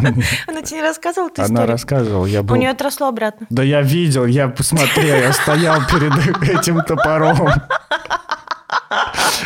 [0.48, 1.68] Она тебе не рассказывала эту Она историю?
[1.72, 2.56] рассказывала, я У был...
[2.56, 3.46] нее отросло обратно.
[3.50, 6.13] Да я видел, я посмотрел, я стоял перед
[6.58, 7.50] этим топором.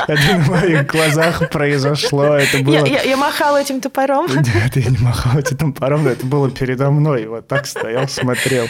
[0.07, 2.73] Это на моих глазах произошло, это было...
[2.75, 4.27] Я, я- я махала этим топором.
[4.27, 7.25] Нет, я не махал этим топором, но это было передо мной.
[7.27, 8.67] Вот так стоял, смотрел.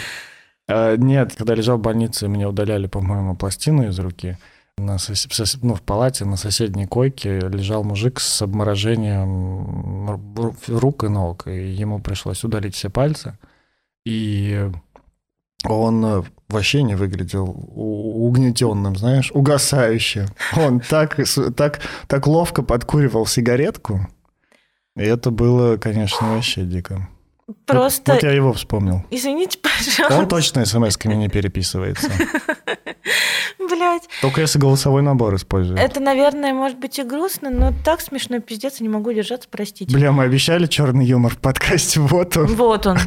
[0.68, 4.38] А, Нет, когда лежал в больнице, мне удаляли, по-моему, пластину из руки.
[4.78, 11.04] На сос- сос- ну, в палате на соседней койке лежал мужик с обморожением ру- рук
[11.04, 13.38] и ног, и ему пришлось удалить все пальцы.
[14.06, 14.70] И
[15.64, 20.28] он э, вообще не выглядел угнетенным, знаешь, угасающим.
[20.56, 21.18] Он так,
[21.56, 24.08] так, так ловко подкуривал сигаретку.
[24.96, 27.08] И это было, конечно, вообще дико.
[27.48, 29.06] Вот- Просто, Вот, я его вспомнил.
[29.10, 29.70] извините, Он
[30.10, 32.12] пожалуйста, точно смс-ками не переписывается.
[33.58, 34.08] блядь.
[34.22, 35.80] Только если голосовой набор использует.
[35.80, 39.94] Это, наверное, может быть и грустно, но так смешно, пиздец, я не могу держаться, простите.
[39.94, 42.48] Бля, мы обещали черный юмор в подкасте, вот он.
[42.48, 42.98] Вот он.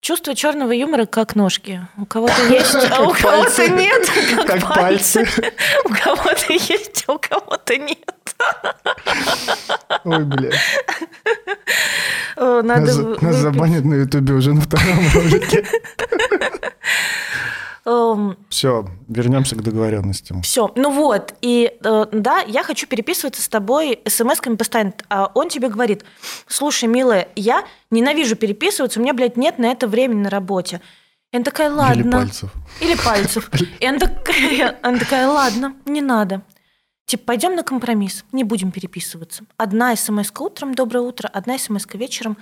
[0.00, 1.80] Чувство черного юмора как ножки.
[1.96, 4.08] У кого-то есть, а у кого-то нет.
[4.46, 5.26] Как пальцы.
[5.84, 8.25] У кого-то есть, а у кого-то нет.
[10.04, 10.50] Ой, бля.
[12.36, 15.64] О, Надо Нас, нас забанят на ютубе уже на втором ролике.
[18.48, 20.42] Все, вернемся к договоренностям.
[20.42, 25.48] Все, ну вот, и э, да, я хочу переписываться с тобой смс-ками постоянно, а он
[25.48, 26.04] тебе говорит,
[26.48, 30.80] слушай, милая, я ненавижу переписываться, у меня, блядь, нет на это времени на работе.
[31.32, 32.00] И она такая, ладно.
[32.00, 32.50] Или пальцев.
[32.80, 33.50] Или пальцев.
[33.80, 36.42] И она такая, она такая, ладно, не надо.
[37.06, 39.44] Типа, пойдем на компромисс, не будем переписываться.
[39.56, 42.36] Одна смс утром, доброе утро, одна смс вечером,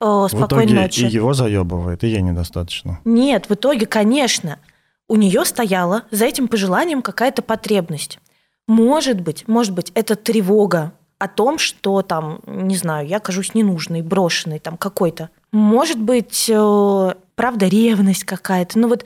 [0.00, 1.00] э, В спокойной итоге ночи.
[1.04, 3.00] и его заебывает, и ей недостаточно.
[3.04, 4.60] Нет, в итоге, конечно,
[5.08, 8.20] у нее стояла за этим пожеланием какая-то потребность.
[8.68, 14.02] Может быть, может быть, это тревога о том, что там, не знаю, я кажусь ненужной,
[14.02, 15.30] брошенной, там какой-то.
[15.52, 18.78] Может быть, э, правда, ревность какая-то.
[18.78, 19.04] Ну вот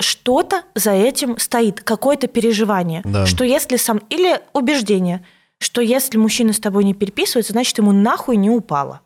[0.00, 3.26] что-то за этим стоит, какое-то переживание, Да.
[3.26, 5.24] что если сам или убеждение,
[5.58, 9.00] что если мужчина с тобой не переписывается, значит ему нахуй не упало.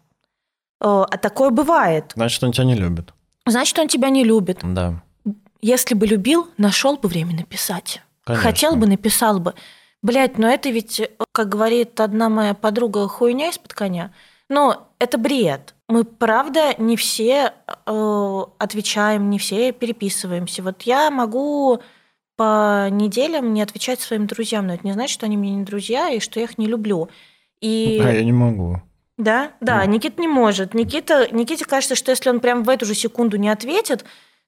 [0.80, 2.12] Э, А такое бывает.
[2.14, 3.12] Значит, он тебя не любит.
[3.46, 4.60] Значит, он тебя не любит.
[4.62, 5.02] Да.
[5.60, 8.02] Если бы любил, нашел бы время написать.
[8.24, 8.42] Конечно.
[8.50, 9.54] Хотел бы, написал бы.
[10.02, 14.12] Блять, но это ведь, э, как говорит одна моя подруга, хуйня из-под коня.
[14.48, 15.74] Но это бред.
[15.88, 17.52] Мы, правда, не все
[17.86, 20.62] э, отвечаем, не все переписываемся.
[20.62, 21.80] Вот я могу
[22.36, 26.10] по неделям не отвечать своим друзьям, но это не значит, что они мне не друзья
[26.10, 27.08] и что я их не люблю.
[27.60, 28.00] И...
[28.02, 28.82] А я не могу.
[29.18, 29.92] Да, да, Ну.
[29.92, 30.74] Никита не может.
[30.74, 34.04] Никита, Никите кажется, что если он прям в эту же секунду не ответит,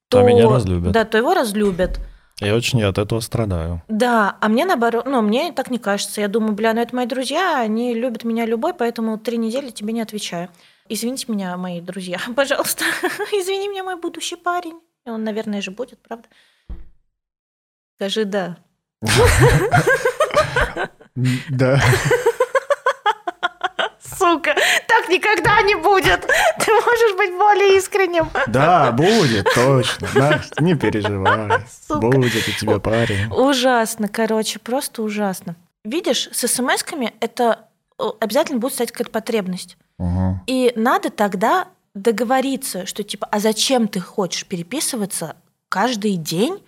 [0.08, 0.92] то, То меня разлюбят.
[0.92, 2.00] Да, то его разлюбят.
[2.40, 3.82] Я очень от этого страдаю.
[3.86, 6.20] Да, а мне наоборот, ну, мне так не кажется.
[6.20, 9.92] Я думаю, бля, ну это мои друзья, они любят меня любой, поэтому три недели тебе
[9.92, 10.48] не отвечаю.
[10.88, 12.84] Извините меня, мои друзья, пожалуйста.
[13.32, 14.80] Извини меня, мой будущий парень.
[15.06, 16.28] И Он, наверное, же будет, правда?
[17.96, 18.58] Скажи да.
[21.50, 21.80] Да.
[24.18, 24.54] Сука,
[24.86, 26.20] так никогда не будет.
[26.22, 28.30] Ты можешь быть более искренним.
[28.46, 30.08] Да, будет, точно.
[30.14, 31.64] Настя, не переживай.
[31.86, 32.00] Сука.
[32.00, 33.30] Будет у тебя парень.
[33.32, 35.56] Ужасно, короче, просто ужасно.
[35.84, 37.68] Видишь, с смс-ками это
[37.98, 39.76] э, обязательно будет стоять какая-то потребность.
[40.46, 45.36] И надо тогда договориться, что типа, а зачем ты хочешь переписываться
[45.68, 46.62] каждый день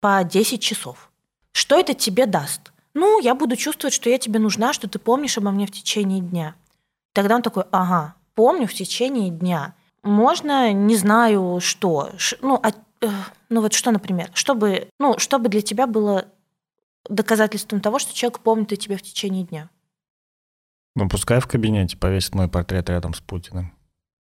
[0.00, 1.10] по 10 часов?
[1.52, 2.72] Что это тебе даст?
[2.94, 6.20] Ну, я буду чувствовать, что я тебе нужна, что ты помнишь обо мне в течение
[6.20, 6.54] дня.
[7.12, 9.74] Тогда он такой, ага, помню в течение дня.
[10.02, 12.10] Можно, не знаю, что.
[12.16, 12.72] Ш- ну, а-
[13.04, 13.08] э,
[13.48, 16.26] ну вот что, например, чтобы, ну, чтобы для тебя было
[17.08, 19.68] доказательством того, что человек помнит о тебе в течение дня.
[20.96, 23.72] Ну, пускай в кабинете повесит мой портрет рядом с Путиным.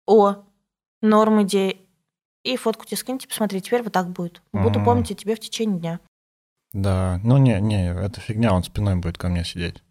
[0.07, 0.37] О,
[1.01, 1.81] норм идеи.
[2.43, 4.41] И фотку тебе скиньте, посмотри, теперь вот так будет.
[4.51, 4.85] Буду Мгм.
[4.85, 5.99] помнить о тебе в течение дня.
[6.73, 9.81] Да, ну не, не, это фигня, он спиной будет ко мне сидеть.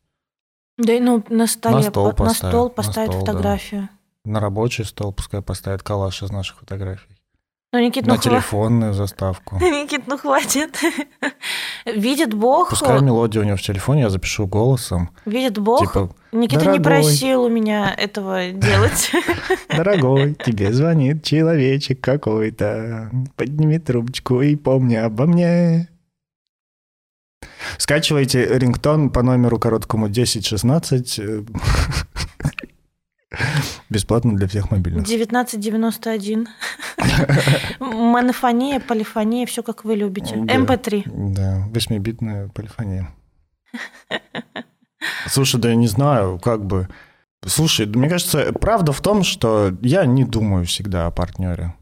[0.79, 3.33] Да и ну на столе, стол по- на стол на поставить стол, да.
[3.33, 3.89] фотографию.
[4.25, 7.17] На рабочий стол пускай поставит калаш из наших фотографий.
[7.75, 9.57] Ну, Никит, На ну хва- телефонную заставку.
[9.61, 10.79] Никит, ну хватит.
[11.87, 15.09] Видит Бог, Пускай мелодию у него в телефоне я запишу голосом.
[15.25, 15.81] видит Бог.
[15.81, 17.03] Типа, Никита не «Дорогой».
[17.03, 19.11] просил у меня этого делать.
[19.75, 23.11] дорогой, тебе звонит человечек какой-то.
[23.37, 25.89] Подними трубочку и помни обо мне.
[27.79, 31.21] Скачивайте рингтон по номеру короткому 1016.
[33.91, 35.05] Бесплатно для всех мобильных.
[35.05, 36.49] 1991.
[37.81, 40.37] Монофония, полифония, все как вы любите.
[40.37, 40.57] Да.
[40.57, 41.33] МП3.
[41.33, 43.11] Да, восьмибитная полифония.
[45.27, 46.89] Слушай, да я не знаю, как бы...
[47.45, 51.75] Слушай, мне кажется, правда в том, что я не думаю всегда о партнере.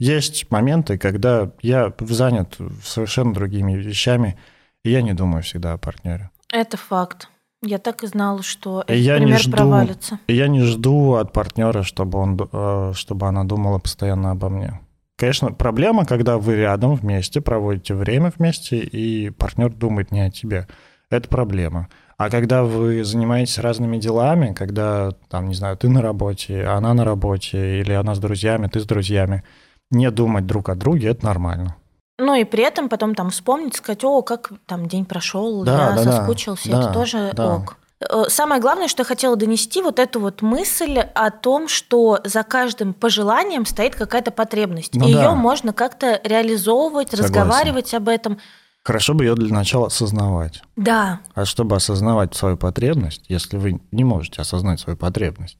[0.00, 4.38] Есть моменты, когда я занят совершенно другими вещами,
[4.84, 6.30] и я не думаю всегда о партнере.
[6.52, 7.28] Это факт.
[7.62, 10.20] Я так и знала, что этот я пример не жду, провалится.
[10.28, 14.80] Я не жду от партнера, чтобы, он, э, чтобы она думала постоянно обо мне.
[15.16, 20.68] Конечно, проблема, когда вы рядом вместе, проводите время вместе, и партнер думает не о тебе.
[21.10, 21.88] Это проблема.
[22.16, 27.04] А когда вы занимаетесь разными делами, когда, там, не знаю, ты на работе, она на
[27.04, 29.42] работе, или она с друзьями, ты с друзьями,
[29.90, 31.76] не думать друг о друге, это нормально.
[32.18, 36.02] Ну и при этом потом там вспомнить, сказать, о, как там день прошел, Да, я
[36.04, 37.54] да, соскучился, Да, это тоже да.
[37.56, 37.76] ок.
[38.00, 42.42] Э, Самое главное, что я хотела донести, вот эту вот мысль о том, что за
[42.42, 44.94] каждым пожеланием стоит какая-то потребность.
[44.94, 45.22] Ну и да.
[45.24, 47.34] ее можно как-то реализовывать, Согласен.
[47.34, 48.38] разговаривать об этом.
[48.84, 50.62] Хорошо бы ее для начала осознавать.
[50.76, 55.58] Да, А чтобы осознавать свою потребность, если вы не можете осознать свою потребность,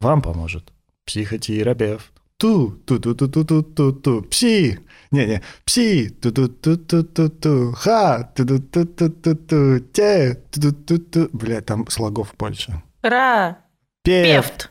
[0.00, 0.72] вам поможет
[1.06, 2.12] психотерапевт.
[2.40, 4.78] Ту, ту, ту, ту, ту, ту, ту, ту, пси,
[5.10, 9.34] не, не, пси, ту, ту, ту, ту, ту, ту, ха, ту, ту, ту, ту, ту,
[9.34, 12.80] ту, те, ту, ту, ту, ту, бля, там слогов больше.
[13.02, 13.56] ра,
[14.04, 14.70] Пев, певт.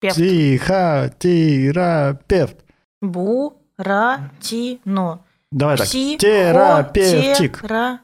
[0.00, 0.14] Певт.
[0.16, 2.56] психотерапевт.
[3.02, 5.18] Бу, ра, ти, но.
[5.50, 7.98] Давай так, Пси, терапевтик, хо, тера-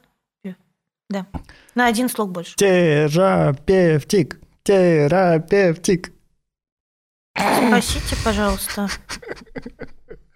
[1.09, 1.27] Да.
[1.75, 2.55] На один слог больше.
[2.57, 6.13] терапевтик, терапевтик.
[7.39, 8.89] Спасите, пожалуйста.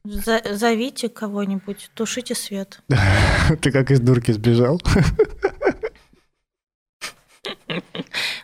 [0.05, 2.81] За- зовите кого-нибудь, тушите свет.
[3.61, 4.81] Ты как из дурки сбежал?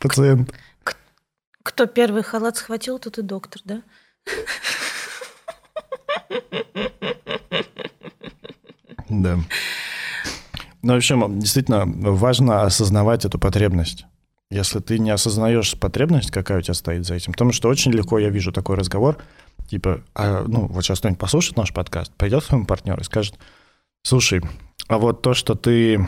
[0.01, 0.55] Пациент.
[1.63, 3.83] Кто первый халат схватил, тот и доктор, да?
[9.09, 9.39] Да.
[10.83, 14.07] Ну, в общем, действительно важно осознавать эту потребность.
[14.51, 17.33] Если ты не осознаешь потребность, какая у тебя стоит за этим.
[17.33, 19.19] Потому что очень легко я вижу такой разговор,
[19.69, 23.39] типа, а, ну, вот сейчас кто-нибудь послушает наш подкаст, пойдет к своему партнеру и скажет,
[24.03, 24.41] слушай,
[24.89, 26.07] а вот то, что ты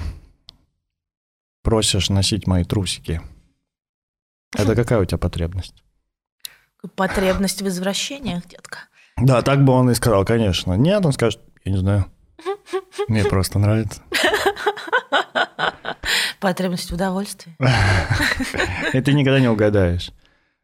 [1.62, 3.20] просишь носить мои трусики,
[4.56, 5.84] это какая у тебя потребность?
[6.96, 8.78] Потребность в извращениях, детка.
[9.16, 10.72] Да, так бы он и сказал, конечно.
[10.74, 12.06] Нет, он скажет, я не знаю.
[13.08, 14.02] Мне просто нравится.
[16.40, 17.56] Потребность в удовольствии.
[18.92, 20.12] Ты никогда не угадаешь.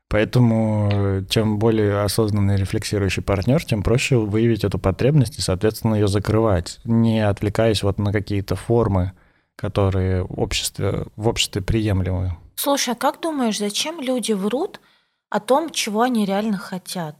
[0.08, 6.06] Поэтому э, чем более осознанный рефлексирующий партнер, тем проще выявить эту потребность и, соответственно, ее
[6.06, 9.12] закрывать, не отвлекаясь вот на какие-то формы,
[9.56, 12.36] которые в обществе, в обществе приемлемы.
[12.54, 14.80] Слушай, а как думаешь, зачем люди врут
[15.28, 17.16] о том, чего они реально хотят?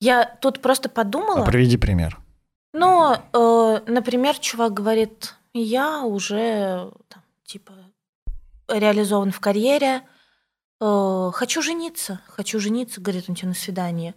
[0.00, 1.42] Я тут просто подумала.
[1.42, 2.21] А приведи пример.
[2.72, 7.72] Ну, э, например, чувак говорит, я уже там, типа
[8.68, 10.02] реализован в карьере,
[10.80, 14.14] э, хочу жениться, хочу жениться, говорит он тебе на свидание.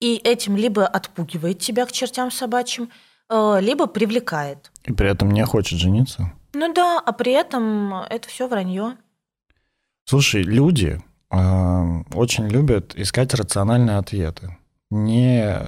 [0.00, 2.90] И этим либо отпугивает тебя к чертям собачьим,
[3.30, 4.70] э, либо привлекает.
[4.84, 6.32] И при этом не хочет жениться.
[6.52, 8.96] Ну да, а при этом это все вранье.
[10.04, 14.58] Слушай, люди э, очень любят искать рациональные ответы,
[14.90, 15.58] не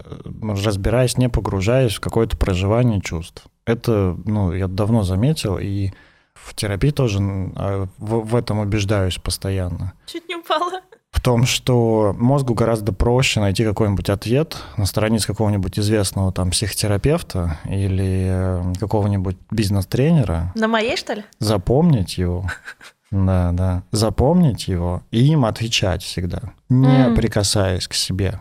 [0.65, 3.47] разбираясь, не погружаясь в какое-то проживание чувств.
[3.65, 5.91] Это, ну, я давно заметил, и
[6.35, 9.95] в терапии тоже э, в, в этом убеждаюсь постоянно.
[10.07, 10.81] Чуть не упала.
[11.11, 17.59] В том, что мозгу гораздо проще найти какой-нибудь ответ на странице какого-нибудь известного там психотерапевта
[17.65, 21.25] или э, какого-нибудь бизнес-тренера, На моей, что ли?
[21.41, 22.49] запомнить его,
[23.11, 28.41] да, да, запомнить его и им отвечать всегда, не прикасаясь к себе,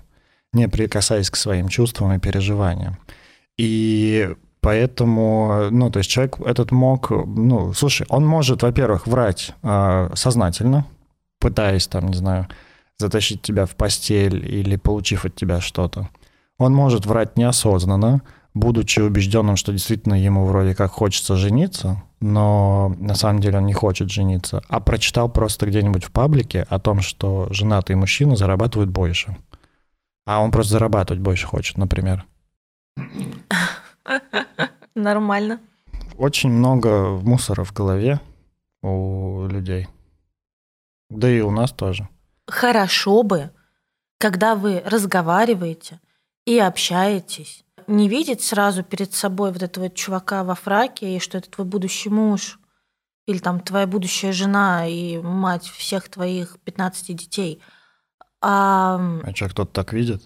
[0.56, 2.98] не прикасаясь к своим чувствам и переживаниям.
[3.58, 10.10] И поэтому, ну, то есть человек этот мог, ну, слушай, он может, во-первых, врать э,
[10.16, 10.88] сознательно,
[11.40, 12.48] пытаясь там, не знаю,
[12.98, 16.10] затащить тебя в постель или получив от тебя что-то.
[16.58, 18.22] Он может врать неосознанно,
[18.54, 23.74] будучи убежденным, что действительно ему вроде как хочется жениться, но на самом деле он не
[23.74, 29.36] хочет жениться, а прочитал просто где-нибудь в паблике о том, что женатые мужчины зарабатывают больше.
[30.26, 32.26] А он просто зарабатывать больше хочет, например.
[34.96, 35.60] Нормально.
[36.18, 38.20] Очень много мусора в голове
[38.82, 39.88] у людей.
[41.10, 42.08] Да и у нас тоже.
[42.48, 43.52] Хорошо бы,
[44.18, 46.00] когда вы разговариваете
[46.46, 51.50] и общаетесь, не видеть сразу перед собой вот этого чувака во фраке, и что это
[51.50, 52.60] твой будущий муж,
[53.28, 57.62] или там твоя будущая жена и мать всех твоих 15 детей.
[58.48, 60.24] А, А что, кто-то так видит?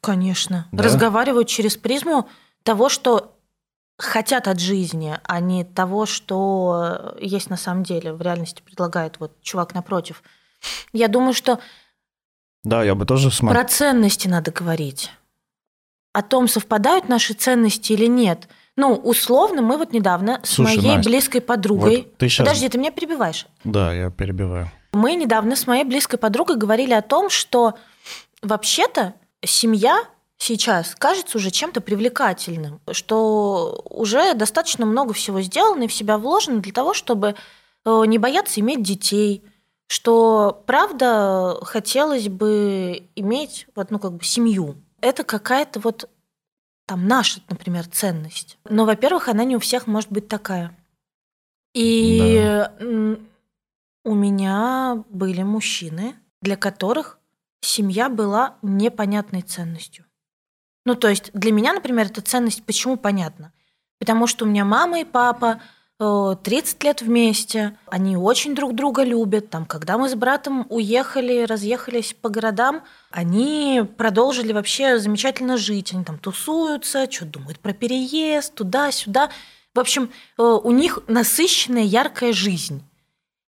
[0.00, 0.82] конечно, Да?
[0.84, 2.28] разговаривают через призму
[2.64, 3.38] того, что
[3.96, 9.40] хотят от жизни, а не того, что есть на самом деле, в реальности предлагает вот
[9.40, 10.22] чувак напротив.
[10.92, 11.60] Я думаю, что
[12.64, 13.62] да, я бы тоже смотрел.
[13.62, 15.10] Про ценности надо говорить.
[16.12, 18.48] О том, совпадают наши ценности или нет.
[18.76, 21.96] Ну, условно, мы вот недавно Слушай, с моей Настя, близкой подругой...
[21.98, 22.46] Вот ты сейчас...
[22.46, 23.46] Подожди, ты меня перебиваешь.
[23.62, 24.70] Да, я перебиваю.
[24.94, 27.74] Мы недавно с моей близкой подругой говорили о том, что
[28.42, 29.14] вообще-то
[29.44, 30.04] семья
[30.38, 36.60] сейчас кажется уже чем-то привлекательным, что уже достаточно много всего сделано и в себя вложено
[36.60, 37.34] для того, чтобы
[37.84, 39.42] э, не бояться иметь детей,
[39.88, 44.76] что правда хотелось бы иметь вот, ну, как бы семью.
[45.00, 46.08] Это какая-то вот
[46.86, 48.58] там наша, например, ценность.
[48.68, 50.76] Но, во-первых, она не у всех может быть такая.
[51.74, 52.72] И да.
[54.04, 57.18] У меня были мужчины, для которых
[57.60, 60.04] семья была непонятной ценностью.
[60.84, 63.52] Ну, то есть для меня, например, эта ценность почему понятна?
[63.98, 65.60] Потому что у меня мама и папа
[65.98, 69.48] 30 лет вместе, они очень друг друга любят.
[69.48, 75.94] Там, когда мы с братом уехали, разъехались по городам, они продолжили вообще замечательно жить.
[75.94, 79.30] Они там тусуются, что думают про переезд, туда-сюда.
[79.72, 82.82] В общем, э, у них насыщенная, яркая жизнь.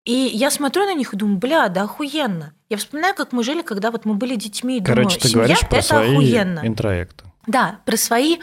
[0.05, 2.55] И я смотрю на них и думаю, бля, да охуенно.
[2.69, 4.79] Я вспоминаю, как мы жили, когда вот мы были детьми.
[4.79, 6.61] И Короче, думаю, ты семья говоришь про это свои охуенно.
[6.65, 7.25] интроекты.
[7.47, 8.39] Да, про свои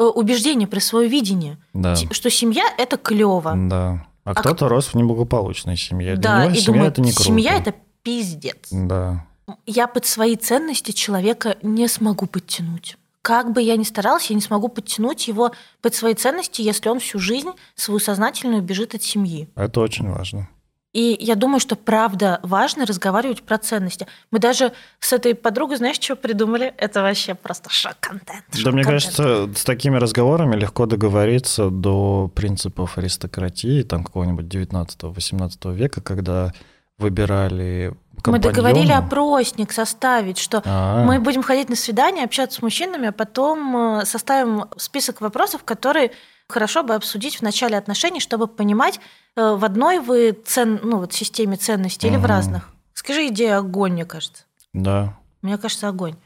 [0.00, 1.94] Э, убеждение, про свое видение, да.
[1.94, 3.54] что семья это клево.
[3.54, 4.06] Да.
[4.24, 6.14] А, а кто-то рос в неблагополучной семье.
[6.16, 7.24] Для да, него и семья думаю, это не круто.
[7.24, 8.68] семья это пиздец.
[8.70, 9.26] Да.
[9.66, 12.96] Я под свои ценности человека не смогу подтянуть.
[13.20, 15.52] Как бы я ни старалась, я не смогу подтянуть его
[15.82, 19.50] под свои ценности, если он всю жизнь свою сознательную бежит от семьи.
[19.54, 20.48] Это очень важно.
[20.92, 24.08] И я думаю, что правда важно разговаривать про ценности.
[24.32, 26.74] Мы даже с этой подругой, знаешь, что придумали?
[26.78, 28.44] Это вообще просто шок-контент.
[28.52, 35.74] Шок да, мне кажется, с такими разговорами легко договориться до принципов аристократии, там какого-нибудь 19-18
[35.74, 36.52] века, когда
[36.98, 37.94] выбирали
[38.26, 41.04] мы договорили опросник составить, что А-а-а.
[41.04, 46.12] мы будем ходить на свидание, общаться с мужчинами, а потом э, составим список вопросов, которые
[46.50, 49.00] хорошо бы обсудить в начале отношений, чтобы понимать,
[49.36, 52.16] э, в одной вы цен, ну, вот системе ценностей угу.
[52.16, 52.68] или в разных.
[52.92, 54.44] Скажи, идея огонь, мне кажется.
[54.72, 55.16] Да.
[55.42, 56.16] Мне кажется, огонь.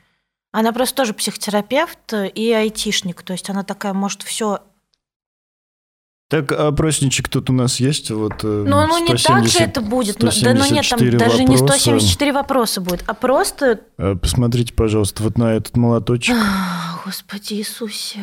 [0.51, 4.61] Она просто тоже психотерапевт и айтишник, то есть она такая может все
[6.29, 10.18] так, опросничек тут у нас есть, вот э, Ну, ну не так же это будет,
[10.18, 11.45] да, ну нет, там даже вопроса.
[11.45, 13.81] не 174 вопроса будет, а просто...
[13.99, 16.35] Э, посмотрите, пожалуйста, вот на этот молоточек.
[17.05, 18.20] Господи Иисусе.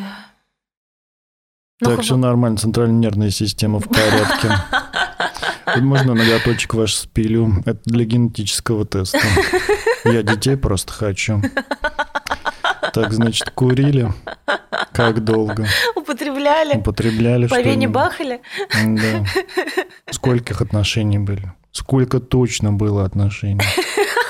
[1.82, 4.50] Так, все нормально, центральная нервная система в порядке.
[5.80, 7.62] Можно ноготочек ваш спилю.
[7.64, 9.20] Это для генетического теста.
[10.04, 11.42] Я детей просто хочу.
[12.92, 14.12] Так, значит, курили.
[14.92, 15.66] Как долго?
[15.96, 16.76] Употребляли.
[16.76, 17.46] Употребляли.
[17.46, 18.40] По вене бахали.
[18.84, 19.24] Да.
[20.10, 21.52] Скольких отношений были?
[21.72, 23.62] Сколько точно было отношений?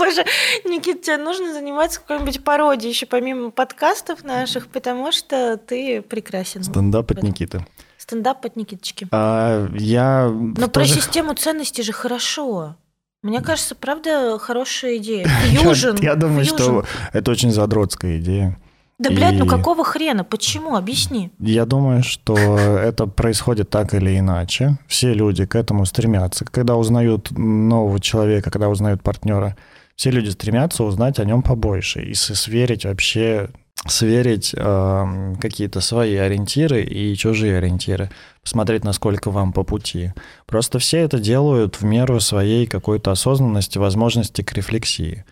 [0.00, 0.24] Боже,
[0.64, 6.64] Никит, тебе нужно заниматься какой-нибудь пародией еще помимо подкастов наших, потому что ты прекрасен.
[6.64, 7.66] Стендап от Никиты.
[7.98, 9.06] Стендап от Никиточки.
[9.12, 10.94] А, я Но про тоже...
[10.94, 12.76] систему ценностей же хорошо.
[13.22, 15.26] Мне кажется, правда, хорошая идея.
[15.44, 15.96] Фьюжн.
[16.00, 16.56] Я, я думаю, фьюжн.
[16.56, 18.58] что это очень задротская идея.
[18.98, 20.24] Да, блядь, ну какого хрена?
[20.24, 20.76] Почему?
[20.76, 21.30] Объясни.
[21.38, 24.78] Я думаю, что это происходит так или иначе.
[24.86, 26.44] Все люди к этому стремятся.
[26.44, 29.56] Когда узнают нового человека, когда узнают партнера,
[29.96, 33.50] все люди стремятся узнать о нем побольше и сверить вообще
[33.86, 38.10] сверить э, какие-то свои ориентиры и чужие ориентиры,
[38.42, 40.12] посмотреть, насколько вам по пути.
[40.46, 45.24] Просто все это делают в меру своей какой-то осознанности, возможности к рефлексии.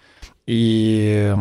[0.47, 1.35] И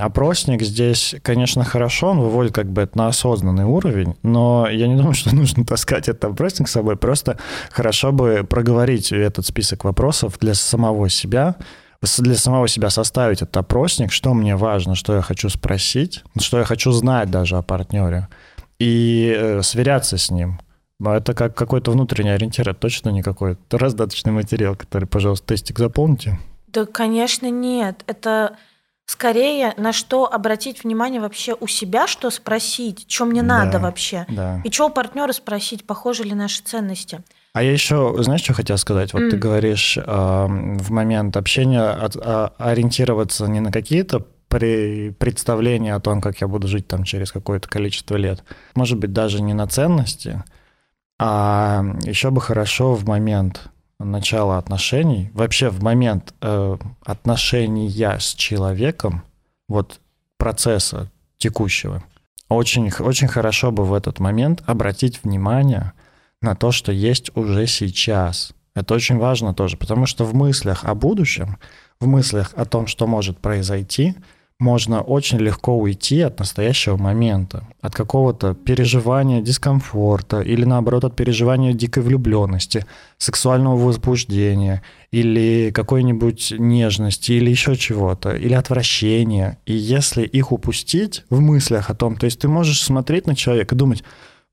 [0.00, 4.94] опросник здесь, конечно, хорошо, он выводит как бы это на осознанный уровень, но я не
[4.94, 6.96] думаю, что нужно таскать этот опросник с собой.
[6.96, 7.38] Просто
[7.72, 11.56] хорошо бы проговорить этот список вопросов для самого себя,
[12.18, 16.64] для самого себя составить этот опросник, что мне важно, что я хочу спросить, что я
[16.64, 18.28] хочу знать даже о партнере,
[18.78, 20.60] и э, сверяться с ним.
[21.04, 26.38] Это как какой-то внутренний ориентир, это точно не какой-то раздаточный материал, который, пожалуйста, тестик заполните.
[26.68, 28.02] Да, конечно, нет.
[28.06, 28.56] Это
[29.06, 34.26] скорее на что обратить внимание вообще у себя, что спросить, что мне да, надо вообще,
[34.28, 34.60] да.
[34.64, 37.22] и что у партнера спросить, похожи ли наши ценности.
[37.52, 39.12] А я еще, знаешь, что хотел сказать?
[39.12, 39.30] Вот mm.
[39.30, 46.00] ты говоришь, э, в момент общения от, а, ориентироваться не на какие-то при представления о
[46.00, 48.42] том, как я буду жить там через какое-то количество лет,
[48.74, 50.42] может быть, даже не на ценности,
[51.18, 59.22] а еще бы хорошо в момент начала отношений, вообще в момент э, отношения с человеком,
[59.68, 60.00] вот
[60.36, 62.02] процесса текущего,
[62.48, 65.92] очень, очень хорошо бы в этот момент обратить внимание
[66.42, 68.52] на то, что есть уже сейчас.
[68.74, 71.58] Это очень важно тоже, потому что в мыслях о будущем,
[72.00, 74.14] в мыслях о том, что может произойти,
[74.62, 81.72] можно очень легко уйти от настоящего момента, от какого-то переживания дискомфорта или наоборот от переживания
[81.72, 82.86] дикой влюбленности,
[83.18, 89.58] сексуального возбуждения или какой-нибудь нежности или еще чего-то, или отвращения.
[89.66, 93.74] И если их упустить в мыслях о том, то есть ты можешь смотреть на человека
[93.74, 94.04] и думать,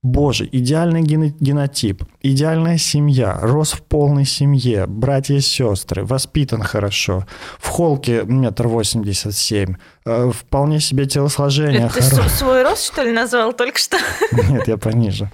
[0.01, 7.27] Боже, идеальный генотип, идеальная семья, рос в полной семье, братья и сестры, воспитан хорошо,
[7.57, 9.75] в холке метр восемьдесят семь,
[10.05, 11.87] э, вполне себе телосложение.
[11.87, 12.23] Это хоро...
[12.23, 13.97] ты свой рост, что ли, назвал только что?
[14.31, 15.29] Нет, я пониже.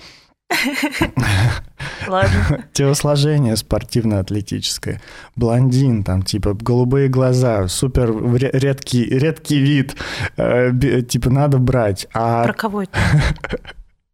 [2.07, 2.65] Ладно.
[2.73, 4.99] Телосложение спортивно-атлетическое.
[5.35, 9.95] Блондин, там, типа, голубые глаза, супер редкий, редкий вид.
[10.37, 10.71] Э,
[11.07, 12.07] типа, надо брать.
[12.13, 12.45] А...
[12.45, 12.97] Про кого это?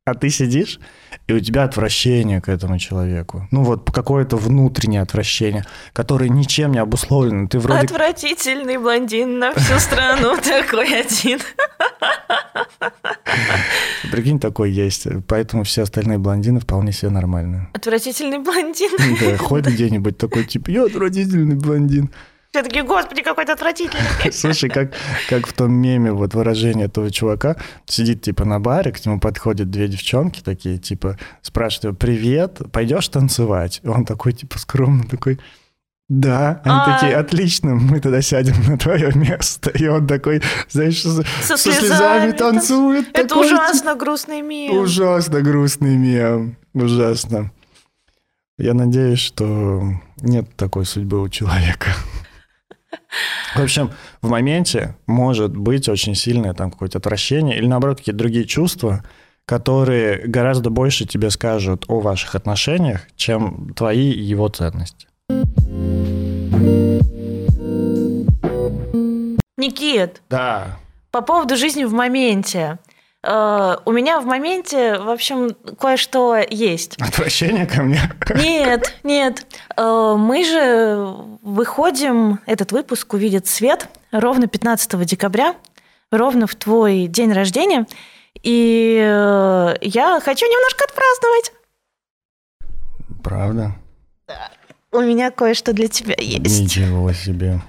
[0.06, 0.80] А ты сидишь,
[1.28, 3.48] и у тебя отвращение к этому человеку.
[3.52, 7.48] Ну вот какое-то внутреннее отвращение, которое ничем не обусловлено.
[7.48, 7.82] Ты вроде...
[7.82, 11.40] Отвратительный блондин на всю страну такой один.
[14.12, 15.06] Прикинь, такой есть.
[15.28, 17.70] Поэтому все остальные блондины вполне себе нормальные.
[17.74, 18.90] Отвратительный блондин.
[19.20, 22.10] Да, ходит где-нибудь такой, типа, я отвратительный блондин.
[22.52, 24.04] Все таки господи, какой-то отвратительный.
[24.34, 24.92] Слушай, как,
[25.30, 29.70] как в том меме вот выражение этого чувака, сидит типа на баре, к нему подходят
[29.70, 33.80] две девчонки такие, типа, спрашивают его, привет, пойдешь танцевать?
[33.84, 35.40] И он такой, типа, скромно такой,
[36.10, 37.00] да, они а...
[37.00, 39.70] такие, отлично, мы тогда сядем на твое место.
[39.70, 43.08] И он такой, знаешь, со, со, слезами, слезами танцует.
[43.14, 44.76] Это такой, ужасно грустный мем.
[44.76, 47.52] Ужасно грустный мем, ужасно.
[48.58, 49.82] Я надеюсь, что
[50.22, 51.96] нет такой судьбы у человека.
[53.56, 58.46] В общем, в моменте может быть очень сильное там какое-то отвращение или, наоборот, какие-то другие
[58.46, 59.04] чувства,
[59.46, 65.08] которые гораздо больше тебе скажут о ваших отношениях, чем твои и его ценности.
[69.58, 70.22] Никит.
[70.30, 70.80] Да.
[71.12, 72.80] По поводу жизни в моменте.
[73.24, 76.96] Э, у меня в моменте, в общем, кое-что есть.
[77.00, 78.02] Отвращение ко мне?
[78.36, 79.46] Нет, нет.
[79.78, 85.56] Э, мы же выходим, этот выпуск увидит свет ровно 15 декабря,
[86.12, 87.86] ровно в твой день рождения.
[88.44, 91.52] И э, я хочу немножко отпраздновать.
[93.24, 93.76] Правда?
[94.28, 94.52] Да.
[94.92, 96.60] У меня кое-что для тебя есть.
[96.60, 97.62] Ничего себе.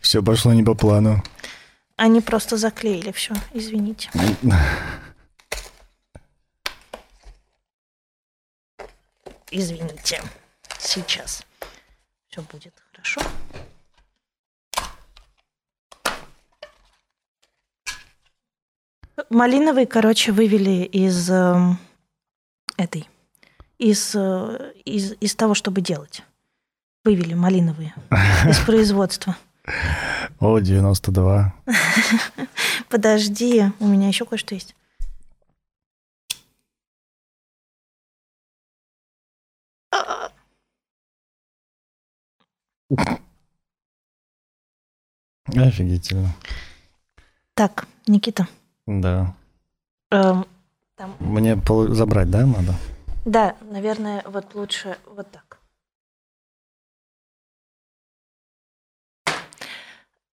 [0.00, 1.22] Все пошло не по плану.
[1.96, 4.10] Они просто заклеили все, извините.
[9.50, 10.22] Извините.
[10.78, 11.42] Сейчас.
[12.28, 13.20] Все будет хорошо.
[19.28, 21.76] Малиновый, короче, вывели из э,
[22.76, 23.08] этой,
[23.78, 26.22] из, э, из, из того, чтобы делать.
[27.04, 27.94] Вывели малиновые
[28.48, 29.36] из производства.
[30.38, 31.54] О, 92.
[32.88, 34.74] Подожди, у меня еще кое-что есть.
[45.56, 46.34] Офигительно.
[47.54, 48.48] Так, Никита.
[48.86, 49.34] Да.
[50.10, 50.46] Эм,
[50.96, 51.16] там...
[51.20, 51.88] Мне пол...
[51.88, 52.74] забрать, да, надо?
[53.24, 55.58] Да, наверное, вот лучше вот так.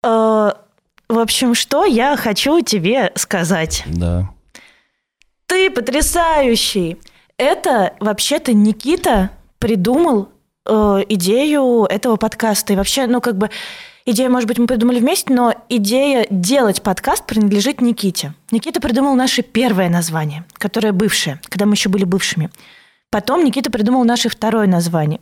[0.04, 0.52] Э,
[1.08, 3.84] в общем, что я хочу тебе сказать.
[3.88, 4.30] Да.
[5.48, 6.98] Ты потрясающий.
[7.38, 10.30] Это вообще-то Никита придумал
[10.66, 12.74] э, идею этого подкаста.
[12.74, 13.50] И вообще, ну, как бы,
[14.06, 18.34] идею, может быть, мы придумали вместе, но идея делать подкаст принадлежит Никите.
[18.52, 22.50] Никита придумал наше первое название, которое бывшее, когда мы еще были бывшими.
[23.10, 25.22] Потом Никита придумал наше второе название.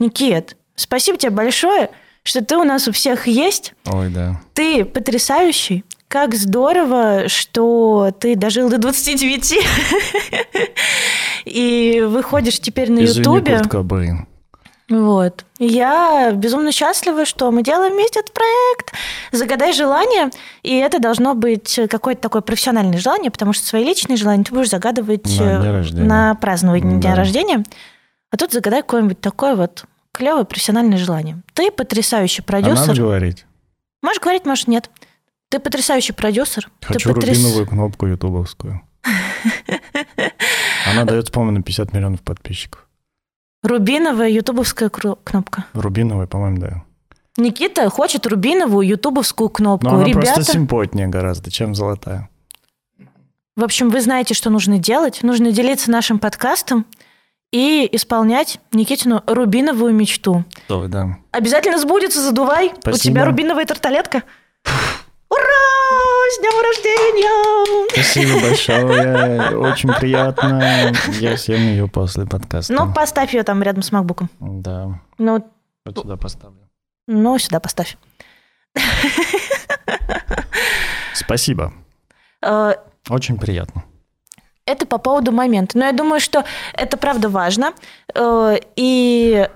[0.00, 1.90] Никит, спасибо тебе большое–
[2.24, 3.74] что ты у нас у всех есть.
[3.86, 4.40] Ой, да.
[4.54, 5.84] Ты потрясающий.
[6.08, 9.58] Как здорово, что ты дожил до 29
[11.44, 13.60] и выходишь теперь на Ютубе.
[14.90, 15.46] Вот.
[15.58, 18.92] Я безумно счастлива, что мы делаем вместе этот проект.
[19.32, 20.30] Загадай желание,
[20.62, 24.68] и это должно быть какое-то такое профессиональное желание, потому что свои личные желания ты будешь
[24.68, 27.00] загадывать на, на празднование да.
[27.00, 27.64] дня рождения.
[28.30, 31.42] А тут загадай какое-нибудь такое вот клевое профессиональное желание.
[31.54, 32.84] Ты потрясающий продюсер.
[32.84, 33.46] А надо говорить?
[34.02, 34.90] Можешь говорить, можешь нет.
[35.48, 36.68] Ты потрясающий продюсер.
[36.82, 37.38] Хочу ты потряс...
[37.38, 38.82] рубиновую кнопку ютубовскую.
[40.90, 42.86] Она дает, по-моему, на 50 миллионов подписчиков.
[43.64, 45.64] Рубиновая ютубовская кнопка.
[45.72, 46.82] Рубиновая, по-моему, да.
[47.38, 49.86] Никита хочет рубиновую ютубовскую кнопку.
[49.88, 52.28] Но она Ребята, просто симпотнее гораздо, чем золотая.
[53.56, 55.22] в общем, вы знаете, что нужно делать.
[55.22, 56.84] Нужно делиться нашим подкастом
[57.52, 60.44] и исполнять Никитину рубиновую мечту.
[60.68, 61.16] Ой, да.
[61.32, 62.68] Обязательно сбудется, задувай.
[62.68, 62.98] У Спасибо.
[62.98, 64.22] тебя рубиновая тарталетка.
[65.30, 65.40] Ура!
[66.26, 67.86] С днем рождения!
[67.92, 69.58] Спасибо большое.
[69.58, 70.92] Очень приятно.
[71.20, 72.72] Я съем ее после подкаста.
[72.72, 74.30] Ну, поставь ее там рядом с макбуком.
[74.40, 75.00] Да.
[75.18, 75.44] Ну,
[75.84, 76.68] Вот сюда поставлю.
[77.06, 77.96] ну, сюда поставь.
[81.14, 81.72] Спасибо.
[82.42, 82.74] Э,
[83.08, 83.84] Очень приятно.
[84.66, 85.78] Это по поводу момента.
[85.78, 87.72] Но я думаю, что это правда важно.
[88.14, 89.48] Э, И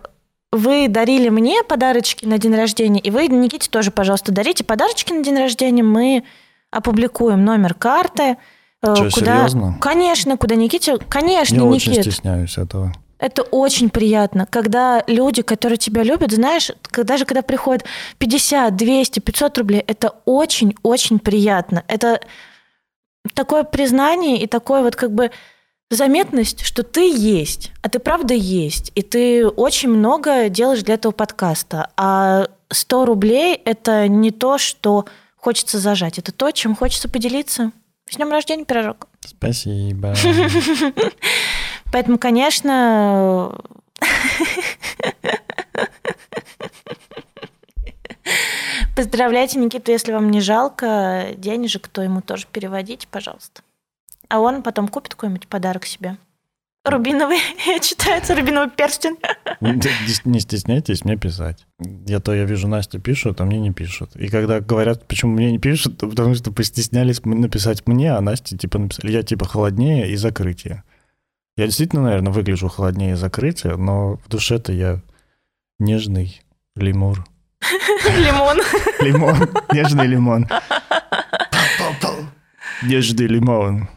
[0.53, 5.23] вы дарили мне подарочки на день рождения, и вы, Никите, тоже, пожалуйста, дарите подарочки на
[5.25, 5.83] день рождения.
[5.83, 6.25] Мы
[6.71, 8.37] опубликуем номер карты.
[8.83, 9.37] э, Чё, куда...
[9.39, 9.79] серьезно?
[9.81, 10.99] Конечно, куда Никите...
[10.99, 12.05] Конечно, Не очень Никит.
[12.05, 12.93] стесняюсь этого.
[13.19, 17.85] Это очень приятно, когда люди, которые тебя любят, знаешь, когда же когда приходят
[18.19, 21.83] 50, 200, 500 рублей, это очень-очень приятно.
[21.89, 22.21] Это
[23.35, 25.33] такое признание и такое вот как бы
[25.91, 31.13] заметность, что ты есть, а ты правда есть, и ты очень много делаешь для этого
[31.13, 31.91] подкаста.
[31.97, 35.07] А 100 рублей– это не то, что
[35.49, 37.73] хочется зажать, это то, чем хочется поделиться.
[38.11, 39.09] С днем рождения, пирожок.
[39.25, 40.15] Спасибо.
[41.91, 43.59] Поэтому, конечно,
[48.95, 53.63] поздравляйте Никиту, если вам не жалко денежек, то ему тоже переводите, пожалуйста.
[54.29, 56.19] А он потом купит какой-нибудь подарок себе.
[56.91, 57.39] Рубиновый,
[57.81, 59.17] читается рубиновый перстень.
[59.61, 61.67] Не стесняйтесь мне писать.
[62.07, 64.17] Я то я вижу, Настя пишут, а мне не пишут.
[64.17, 68.57] И когда говорят, почему мне не пишут, то потому что постеснялись написать мне, а Насте
[68.57, 70.85] типа написали, я типа холоднее и закрытие.
[71.57, 75.01] Я действительно, наверное, выгляжу холоднее и закрытие, но в душе-то я
[75.79, 76.41] нежный
[76.77, 77.27] лемур.
[78.17, 78.59] Лимон.
[79.01, 79.37] Лимон,
[79.73, 80.47] нежный лимон.
[82.83, 83.89] Нежный лимон.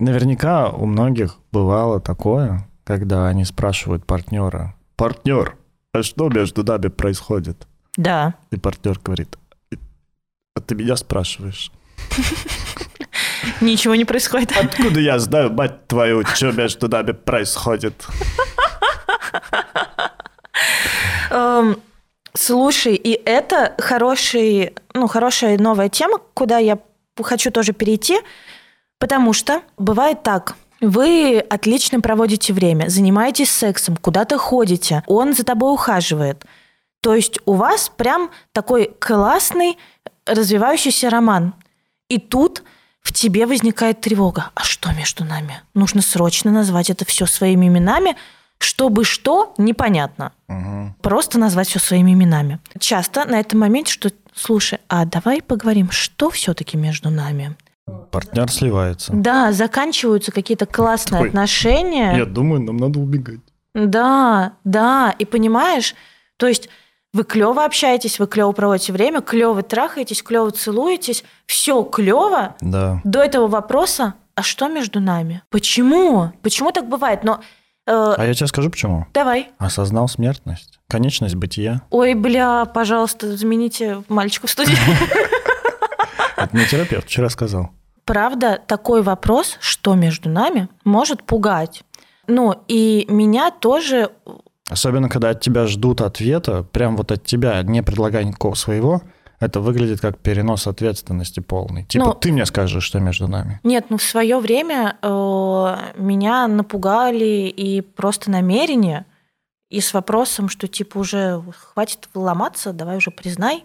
[0.00, 5.56] Наверняка у многих бывало такое, когда они спрашивают партнера, партнер,
[5.92, 7.66] а что между нами происходит?
[7.96, 8.34] Да.
[8.50, 9.36] И партнер говорит,
[10.56, 11.70] а ты меня спрашиваешь?
[13.60, 14.52] Ничего не происходит.
[14.52, 18.06] Откуда я знаю, мать твою, что между нами происходит?
[21.30, 21.76] Эм,
[22.32, 26.78] Слушай, и это хороший, ну, хорошая новая тема, куда я
[27.20, 28.20] хочу тоже перейти,
[29.00, 30.54] потому что бывает так.
[30.80, 36.44] Вы отлично проводите время, занимаетесь сексом, куда-то ходите, он за тобой ухаживает.
[37.00, 39.78] То есть у вас прям такой классный
[40.26, 41.54] развивающийся роман.
[42.08, 42.62] И тут
[43.02, 44.50] в тебе возникает тревога.
[44.54, 45.62] А что между нами?
[45.74, 48.16] Нужно срочно назвать это все своими именами,
[48.58, 50.32] чтобы что, непонятно.
[50.48, 50.94] Мгм.
[51.00, 52.58] Просто назвать все своими именами.
[52.78, 57.56] Часто на этом моменте, что, слушай, а давай поговорим, что все-таки между нами?
[58.10, 59.12] Партнер сливается.
[59.14, 62.16] Да, заканчиваются какие-то классные Такой, отношения.
[62.16, 63.40] Я думаю, нам надо убегать.
[63.74, 65.94] Да, да, и понимаешь,
[66.36, 66.68] то есть
[67.12, 73.00] вы клево общаетесь, вы клево проводите время, клево трахаетесь, клево целуетесь, все клево Да.
[73.04, 75.42] до этого вопроса, а что между нами?
[75.50, 76.32] Почему?
[76.42, 77.22] Почему так бывает?
[77.24, 77.40] Но
[77.86, 79.06] э, А я тебе скажу, почему.
[79.12, 79.50] давай.
[79.58, 80.78] Осознал смертность.
[80.88, 81.82] Конечность бытия.
[81.90, 84.76] Ой, бля, пожалуйста, замените мальчика в студии.
[86.36, 87.70] Это мне терапевт вчера сказал.
[88.10, 91.84] Правда, такой вопрос, что между нами, может пугать.
[92.26, 94.10] Ну, и меня тоже
[94.68, 99.02] Особенно, когда от тебя ждут ответа, прям вот от тебя, не предлагая никакого своего,
[99.38, 101.84] это выглядит как перенос ответственности полный.
[101.84, 103.60] Типа, Ну- ты мне скажешь, что между нами.
[103.62, 109.06] Нет, ну в свое время э, меня напугали и просто намерение,
[109.68, 113.64] и с вопросом, что типа уже хватит ломаться, давай уже признай.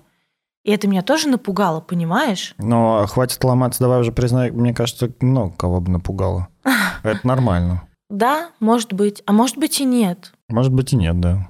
[0.65, 2.55] И это меня тоже напугало, понимаешь?
[2.57, 6.47] Но хватит ломаться, давай уже признай, мне кажется, много кого бы напугало.
[7.03, 7.83] Это нормально.
[8.09, 10.33] Да, может быть, а может быть и нет.
[10.49, 11.49] Может быть и нет, да.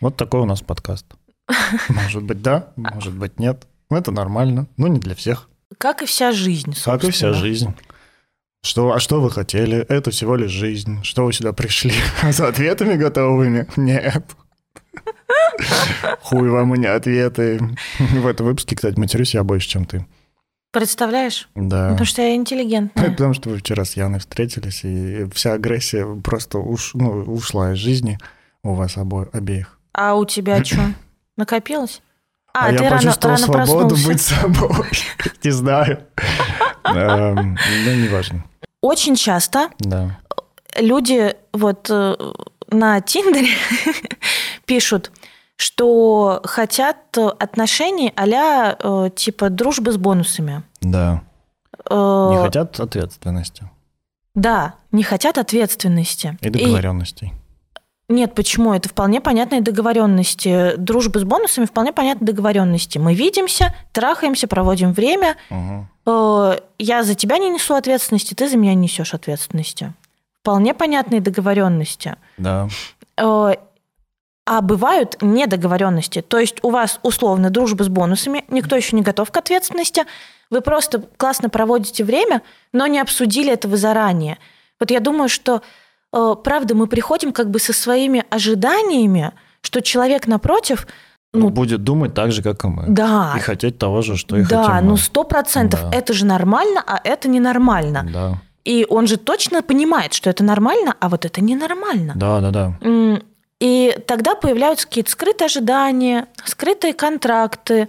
[0.00, 1.06] Вот такой у нас подкаст.
[1.88, 3.66] Может быть да, может быть нет.
[3.90, 5.48] Ну, Это нормально, но не для всех.
[5.78, 7.34] Как и вся жизнь, Как и вся собственно.
[7.34, 7.74] жизнь.
[8.62, 9.78] Что, а что вы хотели?
[9.78, 11.02] Это всего лишь жизнь.
[11.04, 11.94] Что вы сюда пришли?
[12.30, 13.66] За ответами готовыми?
[13.76, 14.24] Нет.
[16.22, 17.60] Хуй вам и не ответы.
[17.98, 20.06] В этом выпуске, кстати, матерюсь я больше, чем ты.
[20.70, 21.48] Представляешь?
[21.54, 21.90] Да.
[21.90, 23.10] Потому что я интеллигентная.
[23.10, 27.78] Потому что вы вчера с Яной встретились, и вся агрессия просто уш, ну, ушла из
[27.78, 28.18] жизни
[28.62, 29.78] у вас обо- обеих.
[29.94, 30.92] А у тебя что?
[31.36, 32.02] Накопилось?
[32.52, 34.08] А, А, ты я рано, почувствовал рано свободу проснулся.
[34.08, 34.86] быть собой.
[35.44, 36.00] Не знаю.
[36.84, 38.44] Эм, Ну, неважно.
[38.80, 40.18] Очень часто Да.
[40.78, 42.14] люди вот э,
[42.70, 43.48] на Тиндере
[44.66, 45.10] пишут,
[45.58, 50.62] что хотят отношений а э, типа дружбы с бонусами.
[50.80, 51.22] Да.
[51.90, 53.68] Э, Не хотят ответственности.
[54.36, 56.38] Да, не хотят ответственности.
[56.40, 57.32] И договоренностей.
[58.08, 58.72] Нет, почему?
[58.72, 60.76] Это вполне понятные договоренности.
[60.76, 62.98] Дружба с бонусами вполне понятные договоренности.
[62.98, 65.36] Мы видимся, трахаемся, проводим время.
[65.50, 66.54] Угу.
[66.78, 69.92] Я за тебя не несу ответственности, ты за меня не несешь ответственности.
[70.40, 72.14] Вполне понятные договоренности.
[72.38, 72.68] Да.
[73.18, 73.56] Э,
[74.48, 76.22] а бывают недоговоренности.
[76.22, 80.04] То есть у вас условно дружба с бонусами, никто еще не готов к ответственности.
[80.48, 82.40] Вы просто классно проводите время,
[82.72, 84.38] но не обсудили этого заранее.
[84.80, 85.60] Вот я думаю, что
[86.14, 90.86] э, правда мы приходим как бы со своими ожиданиями, что человек напротив
[91.34, 92.84] ну, будет думать так же, как и мы.
[92.88, 93.34] Да.
[93.36, 95.84] И хотеть того же, что и да, хотим Да, ну сто процентов.
[95.92, 98.06] Это же нормально, а это ненормально.
[98.10, 98.40] Да.
[98.64, 102.14] И он же точно понимает, что это нормально, а вот это ненормально.
[102.16, 103.20] Да, да, да.
[103.60, 107.88] И тогда появляются какие-то скрытые ожидания, скрытые контракты,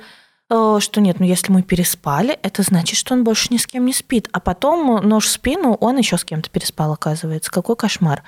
[0.49, 3.85] э, что нет, ну если мы переспали, это значит, что он больше ни с кем
[3.85, 4.29] не спит.
[4.31, 7.51] А потом нож в спину, он еще с кем-то переспал, оказывается.
[7.51, 8.23] Какой кошмар.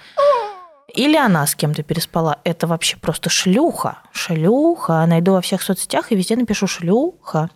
[0.93, 2.39] Или она с кем-то переспала.
[2.43, 3.99] Это вообще просто шлюха.
[4.11, 5.05] Шлюха.
[5.05, 7.49] Найду во всех соцсетях и везде напишу шлюха.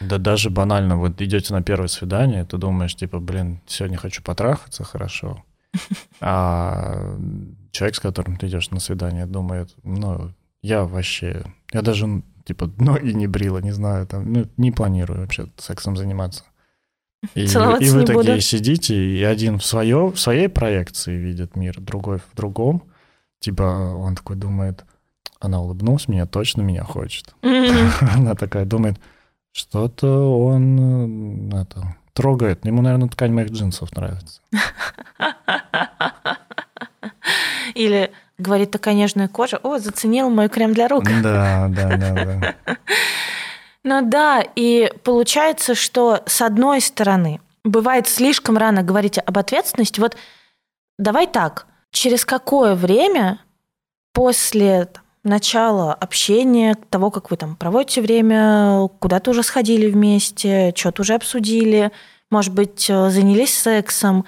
[0.00, 4.84] Да даже банально, вот идете на первое свидание, ты думаешь, типа, блин, сегодня хочу потрахаться,
[4.84, 5.44] хорошо.
[6.20, 7.16] А
[7.72, 10.30] человек, с которым ты идешь на свидание, думает, ну,
[10.62, 15.48] я вообще, я даже, типа, ноги не брила, не знаю, там, ну, не планирую вообще
[15.56, 16.44] сексом заниматься.
[17.34, 18.40] И, и вы такие буду.
[18.40, 22.82] сидите, и один в, свое, в своей проекции видит мир, другой в другом.
[23.38, 24.84] Типа он такой думает,
[25.38, 27.34] она улыбнулась мне, точно меня хочет.
[27.42, 28.08] Mm-hmm.
[28.16, 28.98] Она такая думает,
[29.52, 32.64] что-то он это, трогает.
[32.64, 34.40] Ему, наверное, ткань моих джинсов нравится.
[37.74, 41.04] Или говорит такая нежная кожа, о, заценил мой крем для рук.
[41.22, 42.54] Да, да, да, да.
[43.84, 49.98] Ну да, и получается, что с одной стороны, бывает слишком рано говорить об ответственности.
[49.98, 50.16] Вот
[51.00, 53.40] давай так, через какое время
[54.12, 54.88] после
[55.24, 61.92] начала общения, того, как вы там проводите время, куда-то уже сходили вместе, что-то уже обсудили,
[62.30, 64.24] может быть, э, занялись сексом,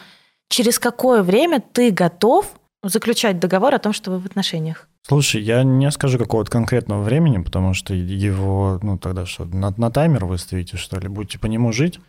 [0.48, 2.46] через какое время ты готов
[2.82, 4.88] заключать договор о том, что вы в отношениях?
[5.06, 9.90] Слушай, я не скажу какого-то конкретного времени, потому что его, ну тогда что, на, на
[9.90, 12.00] таймер выставите, что ли, будете по нему жить.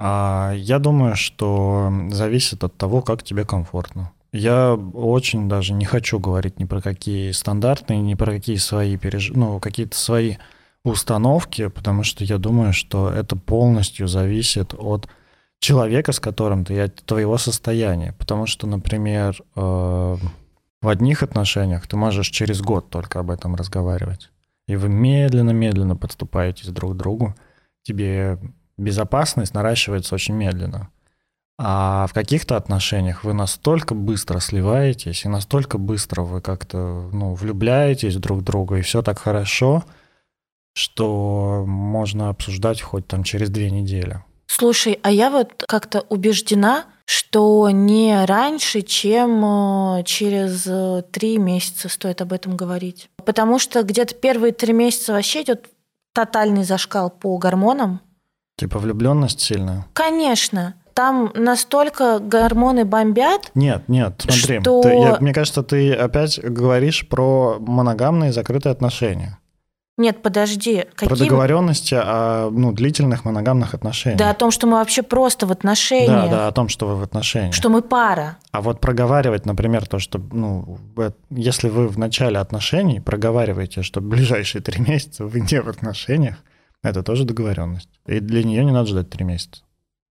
[0.00, 4.12] А я думаю, что зависит от того, как тебе комфортно.
[4.32, 9.30] Я очень даже не хочу говорить ни про какие стандартные, ни про какие свои переж...
[9.30, 10.36] ну, какие-то свои
[10.84, 15.08] установки, потому что я думаю, что это полностью зависит от
[15.58, 18.14] человека, с которым ты, от твоего состояния.
[18.18, 20.16] Потому что, например, э,
[20.82, 24.30] в одних отношениях ты можешь через год только об этом разговаривать.
[24.66, 27.34] И вы медленно-медленно подступаетесь друг к другу.
[27.82, 28.38] Тебе
[28.78, 30.88] безопасность наращивается очень медленно.
[31.62, 38.16] А в каких-то отношениях вы настолько быстро сливаетесь, и настолько быстро вы как-то ну, влюбляетесь
[38.16, 39.84] друг в друга, и все так хорошо,
[40.72, 44.24] что можно обсуждать хоть там через две недели.
[44.46, 51.90] Слушай, а я вот как-то убеждена, что не раньше, чем э, через э, три месяца
[51.90, 53.10] стоит об этом говорить.
[53.26, 55.68] Потому что где-то первые три месяца вообще идет
[56.14, 58.00] тотальный зашкал по гормонам.
[58.56, 59.86] Типа влюбленность сильная?
[59.92, 60.74] Конечно.
[61.00, 63.52] Там настолько гормоны бомбят.
[63.54, 64.60] Нет, нет, смотри.
[64.60, 64.82] Что...
[64.82, 69.38] Ты, я, мне кажется, ты опять говоришь про моногамные закрытые отношения.
[69.96, 70.84] Нет, подожди.
[70.94, 71.08] Какие...
[71.08, 74.18] Про договоренности о ну, длительных моногамных отношениях.
[74.18, 76.28] Да, о том, что мы вообще просто в отношениях.
[76.28, 77.54] Да, да, о том, что вы в отношениях.
[77.54, 78.36] Что мы пара.
[78.52, 80.76] А вот проговаривать, например, то, что, ну,
[81.30, 86.36] если вы в начале отношений проговариваете, что ближайшие три месяца вы не в отношениях,
[86.82, 87.88] это тоже договоренность.
[88.04, 89.62] И для нее не надо ждать три месяца.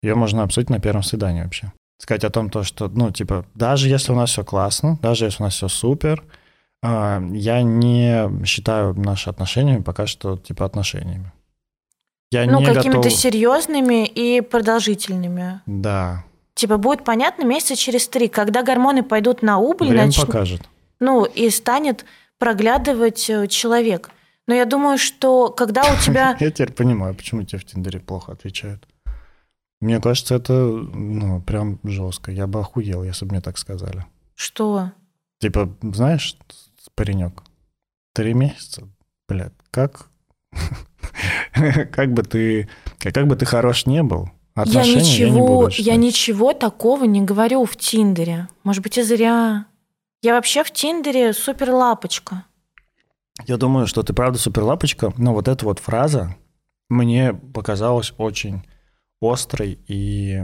[0.02, 1.72] Ее можно обсудить на первом свидании вообще.
[1.98, 5.44] Сказать о том, то, что, ну, типа, даже если у нас все классно, даже если
[5.44, 6.24] у нас все супер,
[6.84, 11.32] а, я не считаю наши отношения пока что типа отношениями.
[12.32, 13.12] Я ну, какими-то готов...
[13.12, 15.62] серьезными и продолжительными.
[15.66, 16.24] Да.
[16.56, 19.90] Типа будет понятно месяца через три, когда гормоны пойдут на убыль.
[19.90, 20.20] Время нач...
[20.20, 20.62] покажет.
[21.00, 22.06] Ну, и станет
[22.40, 24.12] проглядывать э, человек.
[24.48, 26.36] Но я думаю, что когда у тебя...
[26.40, 28.88] Я теперь понимаю, почему тебе в Тиндере плохо отвечают.
[29.82, 32.32] Мне кажется, это ну, прям жестко.
[32.32, 34.06] Я бы охуел, если бы мне так сказали.
[34.36, 34.92] Что?
[35.40, 36.38] Типа, знаешь,
[36.96, 37.44] паренек.
[38.14, 38.88] Три месяца?
[39.28, 40.10] Блядь, как?
[41.92, 42.70] как бы ты,
[43.00, 44.30] как бы ты хорош не был,
[44.66, 48.48] я ничего, я, не я ничего такого не говорю в Тиндере.
[48.64, 49.66] Может быть, и зря.
[50.22, 52.44] Я вообще в Тиндере супер лапочка.
[53.48, 56.36] Я думаю, что ты правда супер лапочка, но вот эта вот фраза
[56.90, 58.64] мне показалась очень
[59.22, 60.42] острой и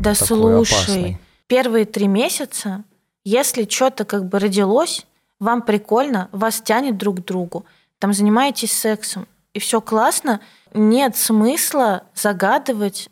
[0.00, 1.18] Да такой слушай, опасной.
[1.46, 2.84] первые три месяца,
[3.24, 5.06] если что-то как бы родилось,
[5.40, 7.64] вам прикольно, вас тянет друг к другу,
[7.98, 10.40] там занимаетесь сексом, и все классно,
[10.74, 13.08] нет смысла загадывать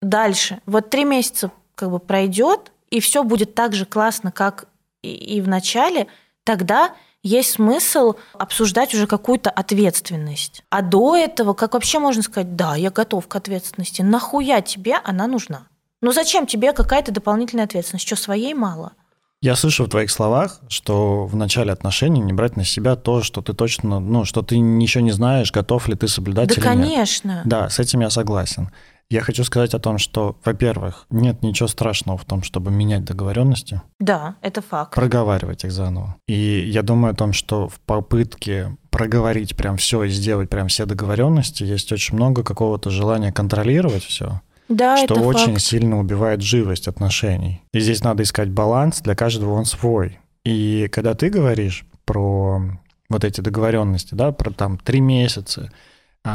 [0.00, 0.60] дальше.
[0.66, 4.66] Вот три месяца как бы пройдет, и все будет так же классно, как
[5.02, 6.08] и, и в начале,
[6.44, 10.62] тогда есть смысл обсуждать уже какую-то ответственность.
[10.70, 15.26] А до этого, как вообще можно сказать, да, я готов к ответственности, нахуя тебе она
[15.26, 15.66] нужна?
[16.00, 18.06] Ну зачем тебе какая-то дополнительная ответственность?
[18.06, 18.92] Что, своей мало?
[19.40, 23.40] Я слышу в твоих словах, что в начале отношений не брать на себя то, что
[23.40, 26.68] ты точно, ну, что ты ничего не знаешь, готов ли ты соблюдать да, или нет.
[26.68, 27.42] конечно.
[27.44, 28.70] Да, с этим я согласен.
[29.10, 33.80] Я хочу сказать о том, что, во-первых, нет ничего страшного в том, чтобы менять договоренности,
[33.98, 34.94] Да, это факт.
[34.94, 36.16] проговаривать их заново.
[36.26, 36.34] И
[36.68, 41.62] я думаю о том, что в попытке проговорить прям все и сделать прям все договоренности
[41.64, 45.62] есть очень много какого-то желания контролировать все, Да, что это очень факт.
[45.62, 47.62] сильно убивает живость отношений.
[47.72, 50.18] И здесь надо искать баланс, для каждого он свой.
[50.44, 52.60] И когда ты говоришь про
[53.08, 55.72] вот эти договоренности, да, про там три месяца,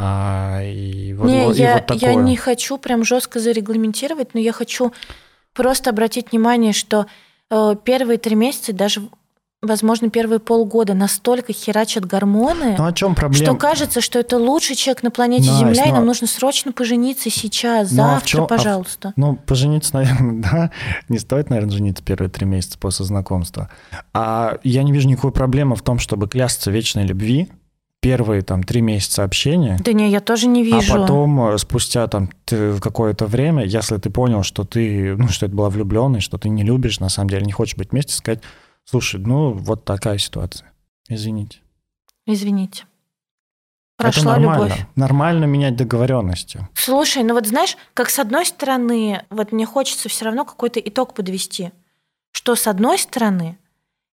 [0.02, 2.10] а, и вот, не, и я, вот такое.
[2.10, 4.92] я не хочу прям жестко зарегламентировать, но я хочу
[5.52, 7.06] просто обратить внимание, что
[7.50, 9.02] э, первые три месяца, даже,
[9.62, 13.44] возможно, первые полгода настолько херачат гормоны, Ну о чем проблема?
[13.44, 16.72] что кажется, что это лучший человек на планете Настя, Земля, и ну- нам нужно срочно
[16.72, 19.12] пожениться сейчас, Ну, а завтра, а в- пожалуйста.
[19.16, 20.70] Ну, пожениться, наверное, да.
[21.08, 23.70] Не стоит, наверное, жениться первые три месяца после знакомства.
[24.12, 27.48] А я не вижу никакой проблемы в том, чтобы клясться вечной любви
[28.04, 30.94] первые там три месяца общения, Да не, я тоже не вижу.
[30.94, 35.54] а потом э, спустя там какое-то время, если ты понял, что ты, ну, что это
[35.54, 38.42] была влюбленность, что ты не любишь, на самом деле не хочешь быть вместе, сказать,
[38.84, 40.70] слушай, ну, вот такая ситуация.
[41.08, 41.60] Извините.
[42.26, 42.84] Извините.
[43.96, 44.64] Прошла это нормально.
[44.64, 44.86] любовь.
[44.96, 46.68] Нормально менять договоренности.
[46.74, 51.14] Слушай, ну вот знаешь, как с одной стороны, вот мне хочется все равно какой-то итог
[51.14, 51.70] подвести,
[52.32, 53.56] что с одной стороны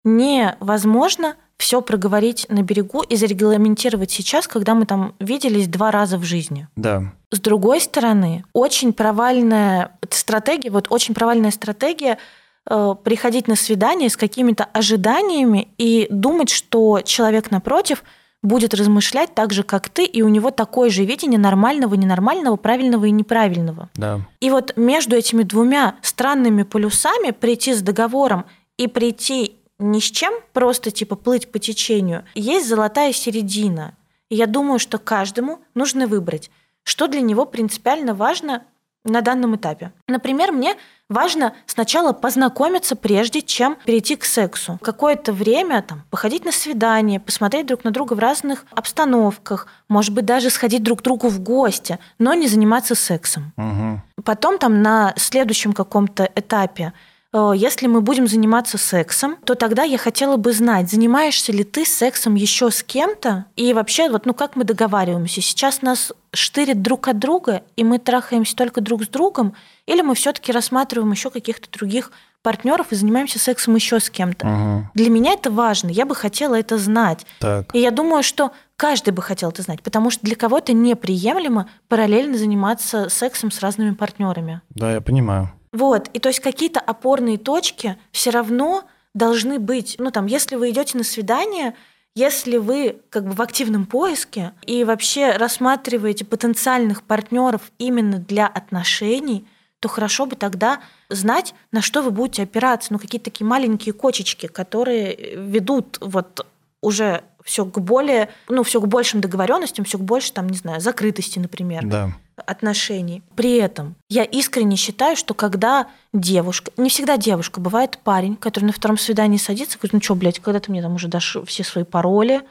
[0.03, 6.23] невозможно все проговорить на берегу и зарегламентировать сейчас, когда мы там виделись два раза в
[6.23, 6.67] жизни.
[6.77, 7.13] Да.
[7.31, 12.17] С другой стороны, очень провальная стратегия, вот очень провальная стратегия
[12.65, 18.03] э, приходить на свидание с какими-то ожиданиями и думать, что человек напротив
[18.41, 23.03] будет размышлять так же, как ты, и у него такое же видение нормального, ненормального, правильного
[23.03, 23.89] и неправильного.
[23.95, 24.21] Да.
[24.39, 28.45] И вот между этими двумя странными полюсами прийти с договором
[28.77, 33.95] и прийти ни с чем, просто типа плыть по течению, есть золотая середина.
[34.29, 36.51] И я думаю, что каждому нужно выбрать,
[36.83, 38.63] что для него принципиально важно
[39.05, 39.91] на данном этапе.
[40.07, 40.75] Например, мне
[41.07, 44.77] важно сначала познакомиться, прежде чем перейти к сексу.
[44.81, 50.25] Какое-то время там, походить на свидание, посмотреть друг на друга в разных обстановках, может быть,
[50.25, 53.53] даже сходить друг к другу в гости, но не заниматься сексом.
[53.55, 54.01] Мгм.
[54.23, 56.93] Потом там на следующем каком-то этапе,
[57.33, 62.35] если мы будем заниматься сексом, то тогда я хотела бы знать, занимаешься ли ты сексом
[62.35, 65.41] еще с кем-то, и вообще, вот, ну как мы договариваемся?
[65.41, 69.53] Сейчас нас штырит друг от друга, и мы трахаемся только друг с другом,
[69.85, 72.11] или мы все-таки рассматриваем еще каких-то других
[72.41, 74.47] партнеров и занимаемся сексом еще с кем-то?
[74.47, 74.91] Мгм.
[74.93, 77.25] Для меня это важно, я бы хотела это знать.
[77.39, 77.75] Так.
[77.75, 82.37] И я думаю, что каждый бы хотел это знать, потому что для кого-то неприемлемо параллельно
[82.37, 84.61] заниматься сексом с разными партнерами.
[84.69, 85.51] Да, я понимаю.
[85.71, 89.95] Вот, и то есть какие-то опорные точки все равно должны быть.
[89.99, 91.75] Ну там, если вы идете на свидание,
[92.15, 99.47] если вы как бы в активном поиске и вообще рассматриваете потенциальных партнеров именно для отношений,
[99.79, 102.91] то хорошо бы тогда знать, на что вы будете опираться.
[102.91, 106.45] Ну, какие-то такие маленькие кочечки, которые ведут вот
[106.81, 110.81] уже все к более, ну, все к большим договоренностям, все к больше, там, не знаю,
[110.81, 112.13] закрытости, например Да.
[112.45, 113.21] Отношений.
[113.35, 118.73] При этом я искренне считаю, что когда девушка, не всегда девушка, бывает парень, который на
[118.73, 121.83] втором свидании садится, говорит, ну что, блядь, когда ты мне там уже дашь все свои
[121.83, 122.41] пароли,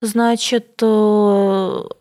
[0.00, 0.86] значит, э,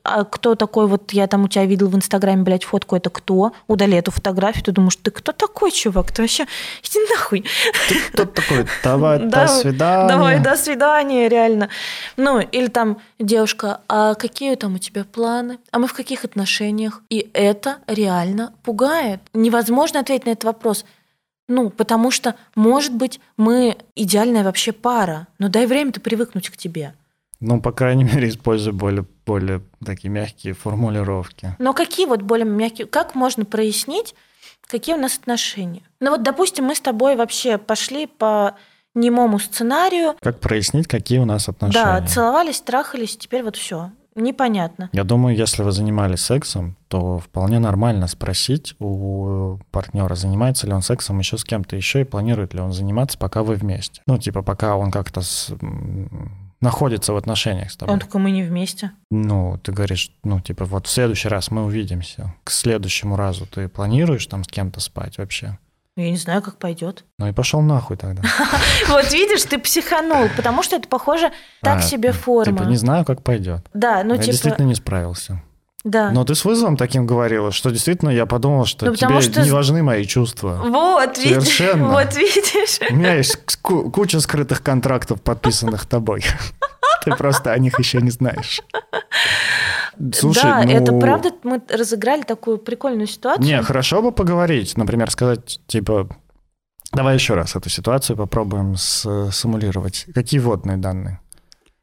[0.04, 3.52] а кто такой, вот я там у тебя видел в Инстаграме, блядь, фотку, это кто?
[3.68, 6.12] Удали эту фотографию, ты думаешь, ты кто такой, чувак?
[6.12, 6.45] Ты вообще,
[6.84, 7.45] иди нахуй.
[8.14, 8.66] Кто такой?
[8.84, 10.08] Давай, Да, до свидания.
[10.08, 11.70] Давай, до свидания, реально.
[12.18, 15.60] Ну, или там девушка, а какие там у тебя планы?
[15.72, 17.02] А мы в каких отношениях?
[17.10, 19.20] И это реально пугает.
[19.34, 20.86] Невозможно ответить на этот вопрос.
[21.50, 26.93] Ну, потому что, может быть, мы идеальная вообще пара, но дай время-то привыкнуть к тебе.
[27.40, 31.56] Ну, по крайней мере, используй более, более такие мягкие формулировки.
[31.60, 34.16] Но какие вот более мягкие, как можно прояснить,
[34.68, 35.84] какие у нас отношения?
[36.00, 38.56] Ну вот, допустим, мы с тобой вообще пошли по
[38.96, 40.16] немому сценарию.
[40.22, 41.84] Как прояснить, какие у нас отношения?
[41.84, 43.92] Да, целовались, трахались, теперь вот все.
[44.16, 44.90] Непонятно.
[44.92, 50.82] Я думаю, если вы занимались сексом, то вполне нормально спросить у партнера, занимается ли он
[50.82, 54.02] сексом еще с кем-то еще и планирует ли он заниматься, пока вы вместе.
[54.08, 55.54] Ну, типа, пока он как-то с...
[56.62, 57.93] находится в отношениях с тобой.
[57.93, 58.91] Он такой, мы не вместе.
[59.10, 62.34] Ну, ты говоришь, ну, типа, вот в следующий раз мы увидимся.
[62.43, 65.57] К следующему разу ты планируешь там с кем-то спать вообще?
[65.95, 67.03] Я не знаю, как пойдет.
[67.18, 68.22] Ну и пошел нахуй тогда.
[68.88, 71.32] Вот видишь, ты психанул, потому что это похоже
[71.62, 72.57] так А, себе форма.
[72.57, 73.68] Типа, не знаю, как пойдет.
[73.74, 75.43] Да, ну типа, действительно не справился.
[75.84, 76.11] Да.
[76.11, 79.51] Но ты с вызовом таким говорила, что действительно я подумал, что Ну, тебе что- не
[79.51, 80.61] важны мои чувства.
[80.65, 81.88] Вот, видишь, Совершенно.
[81.89, 82.80] вот видишь.
[82.89, 86.23] У меня есть ку- куча скрытых контрактов, подписанных тобой.
[87.05, 88.61] Ты просто о них еще не знаешь.
[90.13, 90.71] Слушай, да, ну...
[90.71, 93.45] это правда, мы разыграли такую прикольную ситуацию.
[93.45, 94.77] Не, хорошо бы поговорить.
[94.77, 96.09] Например, сказать, типа,
[96.91, 100.07] давай еще раз эту ситуацию попробуем симулировать.
[100.13, 101.19] Какие водные данные?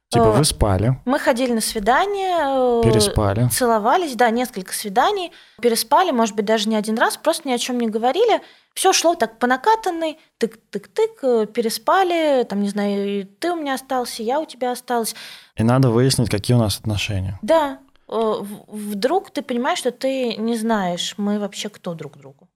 [0.08, 3.48] Типа, Э, вы спали, Мы ходили на свидание, э, переспали.
[3.48, 7.80] целовались, да, несколько свиданий, переспали, может быть, даже не один раз, просто ни о чем
[7.80, 8.40] не говорили.
[8.74, 13.74] Все шло так по накатанной, тык-тык-тык, э, переспали, там, не знаю, и ты у меня
[13.74, 15.16] остался, я у тебя осталась.
[15.56, 17.38] И надо выяснить, какие у нас отношения.
[17.42, 22.48] Да, вдруг ты понимаешь, что ты не знаешь, мы вообще кто друг другу.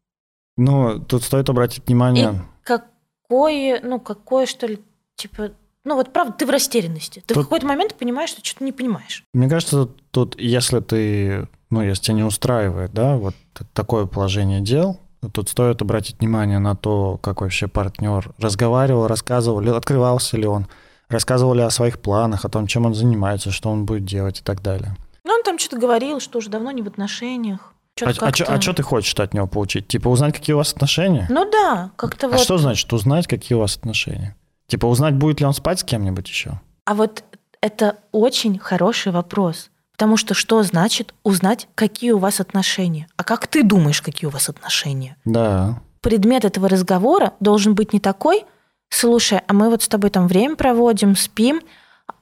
[0.56, 2.42] Ну, тут стоит обратить внимание...
[2.62, 4.80] Какое, ну, какое, что ли,
[5.16, 5.52] типа,
[5.84, 7.22] ну вот правда, ты в растерянности.
[7.26, 9.24] Ты Тут- в какой-то момент понимаешь, что что-то не понимаешь.
[9.32, 13.34] Мне кажется, тут, тут, если ты, ну, если тебя не устраивает, да, вот
[13.72, 15.00] такое положение дел,
[15.32, 20.66] тут стоит обратить внимание на то, как вообще партнер разговаривал, рассказывал, открывался ли он,
[21.08, 24.42] рассказывал ли о своих планах, о том, чем он занимается, что он будет делать и
[24.42, 24.96] так далее.
[25.24, 27.72] Ну, он там что-то говорил, что уже давно не в отношениях.
[28.02, 29.88] А, Чё-то как-то- что ты хочешь от него получить?
[29.88, 31.26] Типа узнать, какие у вас отношения?
[31.28, 32.40] Ну да, как-то а вот.
[32.40, 34.36] что значит узнать, какие у вас отношения?
[34.70, 36.60] Типа узнать, будет ли он спать с кем-нибудь еще?
[36.84, 37.24] А вот
[37.60, 39.70] это очень хороший вопрос.
[39.92, 43.06] Потому что что значит узнать, какие у вас отношения?
[43.16, 45.16] А как ты думаешь, какие у вас отношения?
[45.26, 45.80] Да.
[46.00, 48.44] Предмет этого разговора должен быть не такой,
[48.88, 51.60] слушай, а мы вот с тобой там время проводим, спим,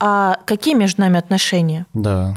[0.01, 1.87] а какие между нами отношения?
[1.93, 2.35] Да.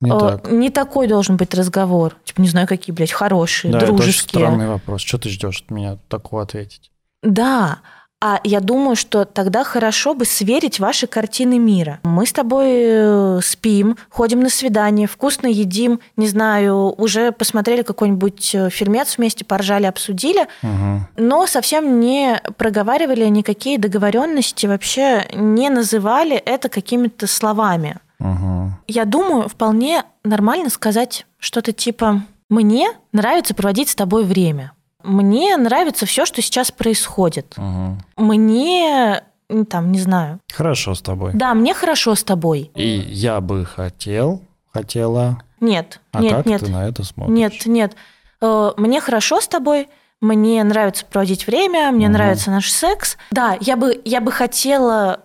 [0.00, 0.50] Не Э, так.
[0.52, 2.14] не такой должен быть разговор.
[2.24, 4.40] Типа, не знаю, какие, блядь, хорошие, Да, это очень дружеские.
[4.40, 5.02] странный вопрос.
[5.02, 6.92] Что ты ждешь от меня такого ответить?
[7.22, 7.80] Да,
[8.20, 12.00] а я думаю, что тогда хорошо бы сверить ваши картины мира.
[12.02, 18.54] Мы с тобой э, спим, ходим на свидание, вкусно едим, не знаю, уже посмотрели какой-нибудь
[18.54, 21.00] э, фильмец вместе, поржали, обсудили, Угу.
[21.16, 27.98] но совсем не проговаривали никакие договоренности, вообще не называли это какими-то словами.
[28.18, 28.72] Угу.
[28.88, 34.72] Я думаю, вполне нормально сказать что-то типа «Мне нравится проводить с тобой время».
[35.04, 37.54] Мне нравится все, что сейчас происходит.
[37.56, 38.24] Угу.
[38.24, 39.22] Мне,
[39.70, 40.40] там, не знаю.
[40.52, 41.32] Хорошо с тобой.
[41.34, 42.70] Да, мне хорошо с тобой.
[42.74, 44.42] И я бы хотел,
[44.72, 45.40] хотела.
[45.60, 46.60] Нет, А нет, как нет.
[46.60, 47.36] ты на это смотришь?
[47.36, 47.94] Нет, нет.
[48.40, 49.88] Э, Мне хорошо с тобой.
[50.20, 52.12] Мне нравится проводить время, мне Мгм.
[52.14, 53.16] нравится наш секс.
[53.30, 55.20] Да, я бы, я бы хотела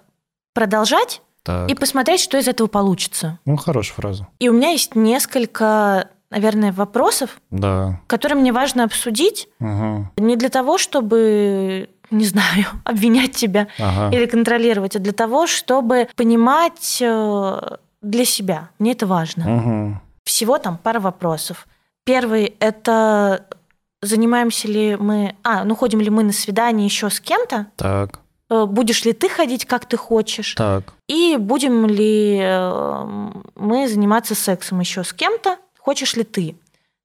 [0.53, 1.67] продолжать Так.
[1.69, 3.39] и посмотреть, что из этого получится.
[3.45, 4.27] Ну, хорошая фраза.
[4.39, 7.99] И у меня есть несколько, наверное, вопросов, Да.
[8.07, 9.47] которые мне важно обсудить.
[9.59, 10.07] Угу.
[10.17, 14.15] Не для того, чтобы, не знаю, обвинять тебя Ага.
[14.15, 17.59] или контролировать, а для того, чтобы понимать э,
[18.01, 18.69] для себя.
[18.79, 19.55] Мне это важно.
[19.57, 20.01] Угу.
[20.25, 21.67] Всего там пара вопросов.
[22.05, 23.45] Первый– это
[24.01, 25.35] занимаемся ли мы...
[25.43, 27.67] А, ну ходим ли мы на свидание еще с кем-то?
[27.77, 28.19] Так.
[28.49, 30.55] Э, Будешь ли ты ходить, как ты хочешь?
[30.55, 30.93] Так.
[31.07, 33.05] И будем ли э,
[33.55, 35.57] мы заниматься сексом еще с кем-то?
[35.83, 36.55] Хочешь ли ты?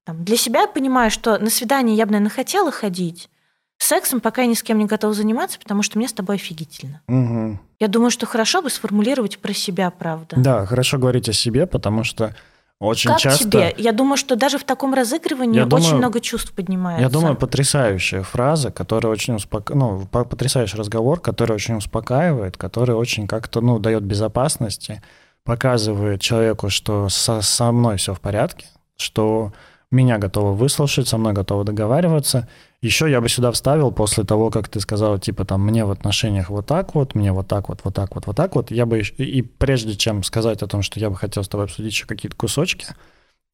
[0.05, 3.29] Там, для себя я понимаю, что на свидание я бы, наверное, хотела ходить.
[3.76, 7.01] Сексом пока я ни с кем не готова заниматься, потому что мне с тобой офигительно.
[7.09, 7.59] Угу.
[7.81, 10.37] Я думаю, что хорошо бы сформулировать про себя, правда.
[10.39, 12.37] Да, хорошо говорить о себе, потому что
[12.79, 13.45] очень как часто...
[13.45, 13.74] тебе?
[13.76, 17.03] Я думаю, что даже в таком разыгрывании Я очень думаю- много чувств поднимается.
[17.03, 22.95] Я думаю, потрясающая фраза, которая очень успокаивает, ну, по- потрясающий разговор, который очень успокаивает, который
[22.95, 25.03] очень как-то, ну, дает безопасности,
[25.49, 28.66] показывает человеку, что со, со мной все в порядке,
[28.99, 29.55] что
[29.90, 32.46] меня готовы выслушать, со мной готовы договариваться.
[32.82, 36.51] Еще я бы сюда вставил после того, как ты сказала, типа, там, мне в отношениях
[36.51, 39.01] вот так вот, мне вот так вот, вот так вот, вот так вот, я бы,
[39.01, 42.36] и прежде чем сказать о том, что я бы хотел с тобой обсудить еще какие-то
[42.36, 42.84] кусочки,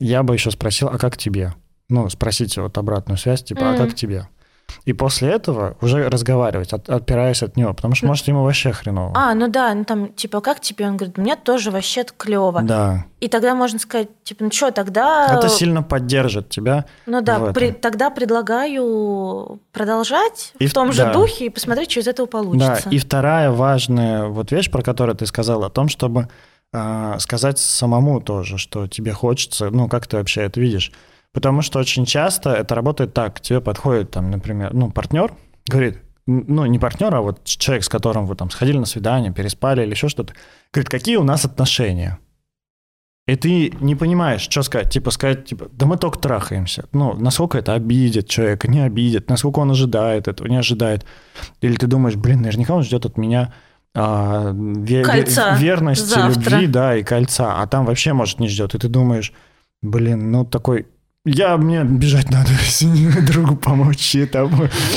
[0.01, 1.55] я бы еще спросил, а как тебе?
[1.89, 3.77] Ну, спросите вот обратную связь, типа, а Мгм.
[3.77, 4.29] как тебе?
[4.85, 9.13] И после этого уже разговаривать, от- отпираясь от него, потому что, может, ему вообще хреново.
[9.15, 10.87] А, ну да, ну там, типа, как тебе?
[10.87, 12.63] Он говорит, мне тоже вообще клево.
[12.63, 13.05] Да.
[13.21, 15.39] И тогда можно сказать, типа, ну что, тогда...
[15.39, 16.85] Это сильно поддержит тебя.
[17.07, 21.13] Ну да, при- тогда предлагаю продолжать И в в- том же да.
[21.13, 22.83] духе и посмотреть, что из этого получится.
[22.85, 26.29] Да, и вторая важная вот вещь, про которую ты сказал, о том, чтобы
[26.73, 30.91] а, сказать самому тоже, что тебе хочется, ну, как ты вообще это видишь.
[31.35, 35.35] Потому что очень часто это работает так, к тебе подходит там, например, ну, партнер,
[35.67, 39.83] говорит, ну, не партнер, а вот человек, с которым вы там сходили на свидание, переспали
[39.83, 40.33] или еще что-то,
[40.73, 42.19] говорит, какие у нас отношения?
[43.27, 44.91] И ты не понимаешь, что сказать.
[44.91, 46.85] Типа сказать, типа, да мы только трахаемся.
[46.93, 51.07] Ну, насколько это обидит человека, не обидит, насколько он ожидает этого, не ожидает.
[51.63, 53.55] Или ты думаешь, блин, наверняка он ждет от меня
[53.95, 56.51] а, ве- Кольца верности, завтра.
[56.51, 57.63] любви, да, и кольца.
[57.63, 58.75] А там вообще, может, не ждет.
[58.75, 59.33] И ты думаешь,
[59.83, 60.87] блин, ну такой...
[61.27, 64.15] Я, мне бежать надо, извини, другу помочь.
[64.15, 64.51] И там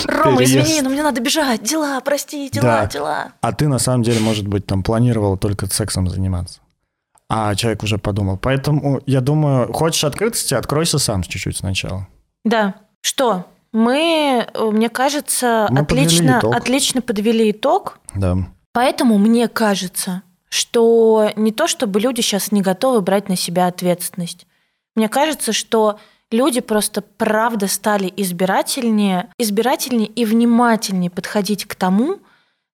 [0.05, 0.67] Рома, переезд.
[0.67, 1.63] извини, но мне надо бежать.
[1.63, 2.85] Дела, прости, дела, Да.
[2.87, 3.27] дела.
[3.41, 6.59] А ты на самом деле, может быть, там планировал только сексом заниматься.
[7.29, 8.37] А человек уже подумал.
[8.37, 12.07] Поэтому, я думаю, хочешь открытости, откройся сам чуть-чуть сначала.
[12.45, 12.75] Да.
[13.01, 13.45] Что?
[13.73, 16.55] Мы, э, мне кажется, Мы подвели отлично, итог.
[16.55, 17.99] отлично подвели итог.
[18.15, 18.37] Да.
[18.73, 24.47] Поэтому мне кажется, что не то, чтобы люди сейчас не готовы брать на себя ответственность.
[24.95, 25.99] Мне кажется, что
[26.31, 32.17] люди просто правда стали избирательнее, избирательнее и внимательнее подходить к тому,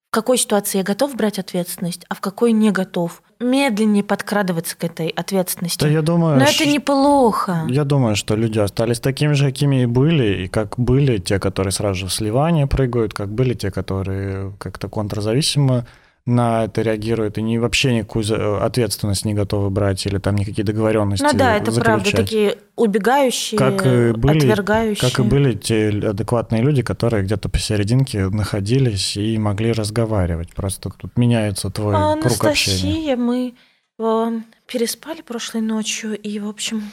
[0.10, 3.24] в какой ситуации я готов брать ответственность, а в какой не готов.
[3.40, 5.80] Медленнее подкрадываться к этой ответственности.
[5.80, 7.66] Да, я думаю, Но это неплохо.
[7.68, 11.72] Я думаю, что люди остались такими же, какими и были, и как были те, которые
[11.72, 15.88] сразу же в сливание прыгают, как были те, которые как-то контрзависимо
[16.26, 20.64] на это реагируют и не, вообще никакую за- ответственность не готовы брать или там никакие
[20.64, 22.26] договоренности Ну да, это правда, заключать.
[22.26, 25.10] такие убегающие, как и были, отвергающие.
[25.12, 30.54] как и были те адекватные люди, которые где-то посерединке находились и могли разговаривать.
[30.56, 32.88] Просто тут меняется твой А, круг общения.
[32.88, 33.54] Анастасия, мы
[34.00, 36.84] э, переспали прошлой ночью, и, в общем,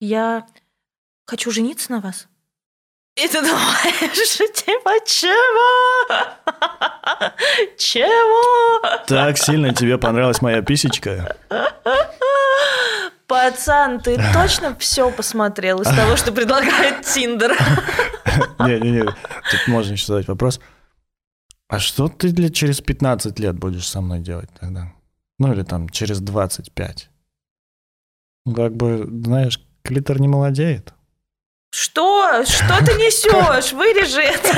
[0.00, 0.46] я
[1.26, 2.28] хочу жениться на вас.
[3.22, 6.06] И ты думаешь, типа, чего?
[7.78, 8.80] Чего?
[9.06, 11.36] Так сильно тебе понравилась моя писечка.
[13.26, 17.52] Пацан, ты точно все посмотрел из того, что предлагает Тиндер?
[18.58, 20.58] Не-не-не, тут можно еще задать вопрос.
[21.68, 24.92] А что ты для через 15 лет будешь со мной делать тогда?
[25.38, 27.10] Ну или там через 25?
[28.46, 30.94] Ну, как бы, знаешь, клитор не молодеет.
[31.70, 32.44] Что?
[32.44, 33.72] Что ты несешь?
[33.72, 34.54] Вырежи это.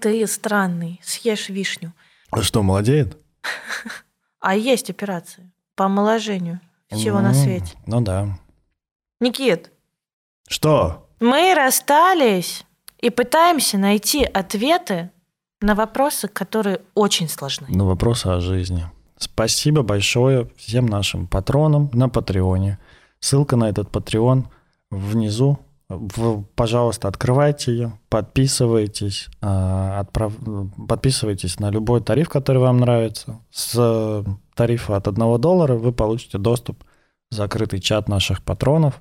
[0.00, 1.92] Ты странный, съешь вишню.
[2.30, 3.16] А что, молодеет?
[4.40, 7.76] А есть операции по омоложению всего на Ну, свете.
[7.86, 8.38] Ну да.
[9.20, 9.70] Никит,
[10.48, 11.08] Что?
[11.20, 12.64] мы расстались
[12.98, 15.10] и пытаемся найти ответы
[15.60, 17.68] на вопросы, которые очень сложны.
[17.70, 18.90] На вопросы о жизни.
[19.22, 22.78] Спасибо большое всем нашим патронам на Патреоне.
[23.20, 24.48] Ссылка на этот Патреон
[24.90, 25.60] внизу.
[25.88, 33.38] В- пожалуйста, открывайте ее, подписывайтесь, а, отправ- подписывайтесь на любой тариф, который вам нравится.
[33.50, 36.82] С тарифа от 1 доллара вы получите доступ
[37.30, 39.00] в закрытый чат наших патронов.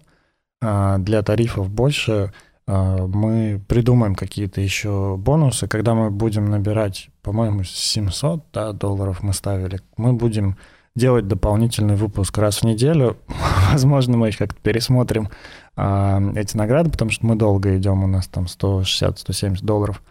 [0.62, 2.32] А, Для тарифов больше
[2.68, 5.68] а, мы придумаем какие-то еще бонусы.
[5.68, 10.58] Когда мы будем набирать, по-моему, 700 да, долларов мы ставили, мы будем
[10.96, 13.18] делать дополнительный выпуск раз в неделю.
[13.72, 15.30] Возможно, мы их как-то пересмотрим
[15.76, 20.02] а, эти награды, потому что мы долго идем, у нас там 160-170 долларов.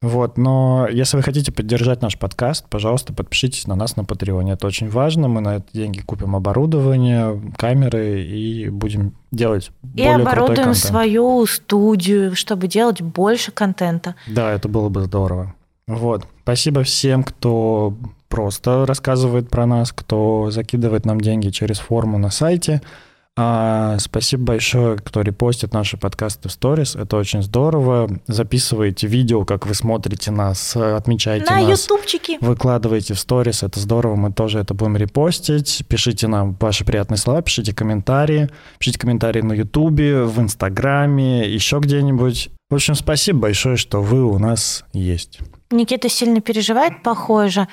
[0.00, 4.52] Вот, но если вы хотите поддержать наш подкаст, пожалуйста, подпишитесь на нас на Патреоне.
[4.52, 5.26] Это очень важно.
[5.26, 12.36] Мы на эти деньги купим оборудование, камеры и будем делать И более оборудуем свою студию,
[12.36, 14.14] чтобы делать больше контента.
[14.28, 15.56] Да, это было бы здорово.
[15.88, 16.26] Вот.
[16.42, 17.94] Спасибо всем, кто
[18.28, 22.82] просто рассказывает про нас, кто закидывает нам деньги через форму на сайте.
[23.40, 26.96] А, спасибо большое, кто репостит наши подкасты в сторис.
[26.96, 28.10] Это очень здорово.
[28.26, 31.84] Записывайте видео, как вы смотрите нас, отмечайте На нас.
[31.84, 32.38] ютубчике.
[32.40, 35.84] Выкладывайте в сторис, это здорово, мы тоже это будем репостить.
[35.88, 38.50] Пишите нам ваши приятные слова, пишите комментарии.
[38.78, 42.50] Пишите комментарии на Ютубе, в Инстаграме, еще где-нибудь.
[42.70, 45.38] В общем, спасибо большое, что вы у нас есть.
[45.70, 47.68] Никита сильно переживает, похоже,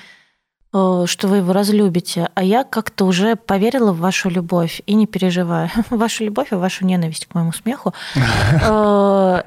[0.74, 5.08] э, что вы его разлюбите, а я как-то уже поверила в вашу любовь и не
[5.08, 5.70] переживаю.
[5.90, 7.94] Вашу любовь и вашу ненависть к моему смеху.
[8.62, 9.44] Э,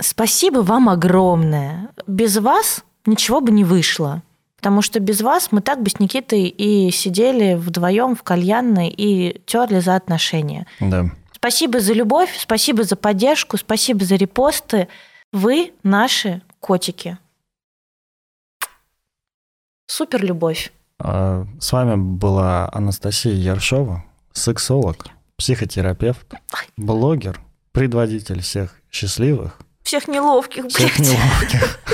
[0.00, 1.88] Спасибо вам огромное.
[2.06, 4.22] Без вас ничего бы не вышло.
[4.56, 9.40] Потому что без вас мы так бы с Никитой и сидели вдвоем в кальянной и
[9.46, 10.66] терли за отношения.
[10.80, 11.10] Да.
[11.32, 14.88] Спасибо Спасибо за любовь, спасибо за поддержку, спасибо за репосты.
[15.32, 17.18] Вы наши котики.
[19.88, 20.70] Супер любовь.
[20.98, 25.06] А, с вами была Анастасия Яршова, сексолог,
[25.38, 26.34] психотерапевт,
[26.76, 27.40] блогер,
[27.72, 31.08] предводитель всех счастливых, Всех неловких, всех блядь.
[31.08, 31.78] неловких.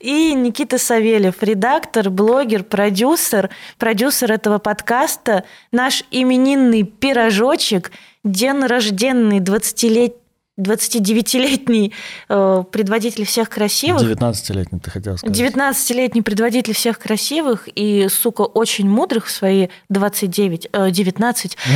[0.00, 7.90] И Никита Савельев, редактор, блогер, продюсер, продюсер этого подкаста, наш именинный пирожочек,
[8.24, 10.16] день рожденный 20-лет...
[10.59, 11.93] 29-летний
[12.29, 14.01] э, предводитель всех красивых.
[14.01, 15.37] 19-летний, ты хотел сказать.
[15.37, 21.57] 19-летний предводитель всех красивых и, сука, очень мудрых в свои 29, э, 19.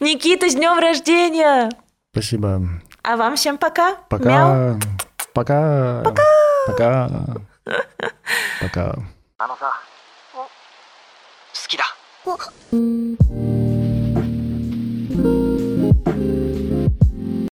[0.00, 1.70] Никита, с днем рождения!
[2.12, 2.62] Спасибо.
[3.02, 3.98] А вам всем пока.
[4.10, 4.80] Мяу.
[5.34, 6.02] Пока.
[6.02, 6.22] Пока.
[6.66, 7.10] Пока.
[8.60, 8.96] Пока.
[9.36, 9.72] あのさ
[10.34, 10.48] 好
[11.68, 11.84] きだ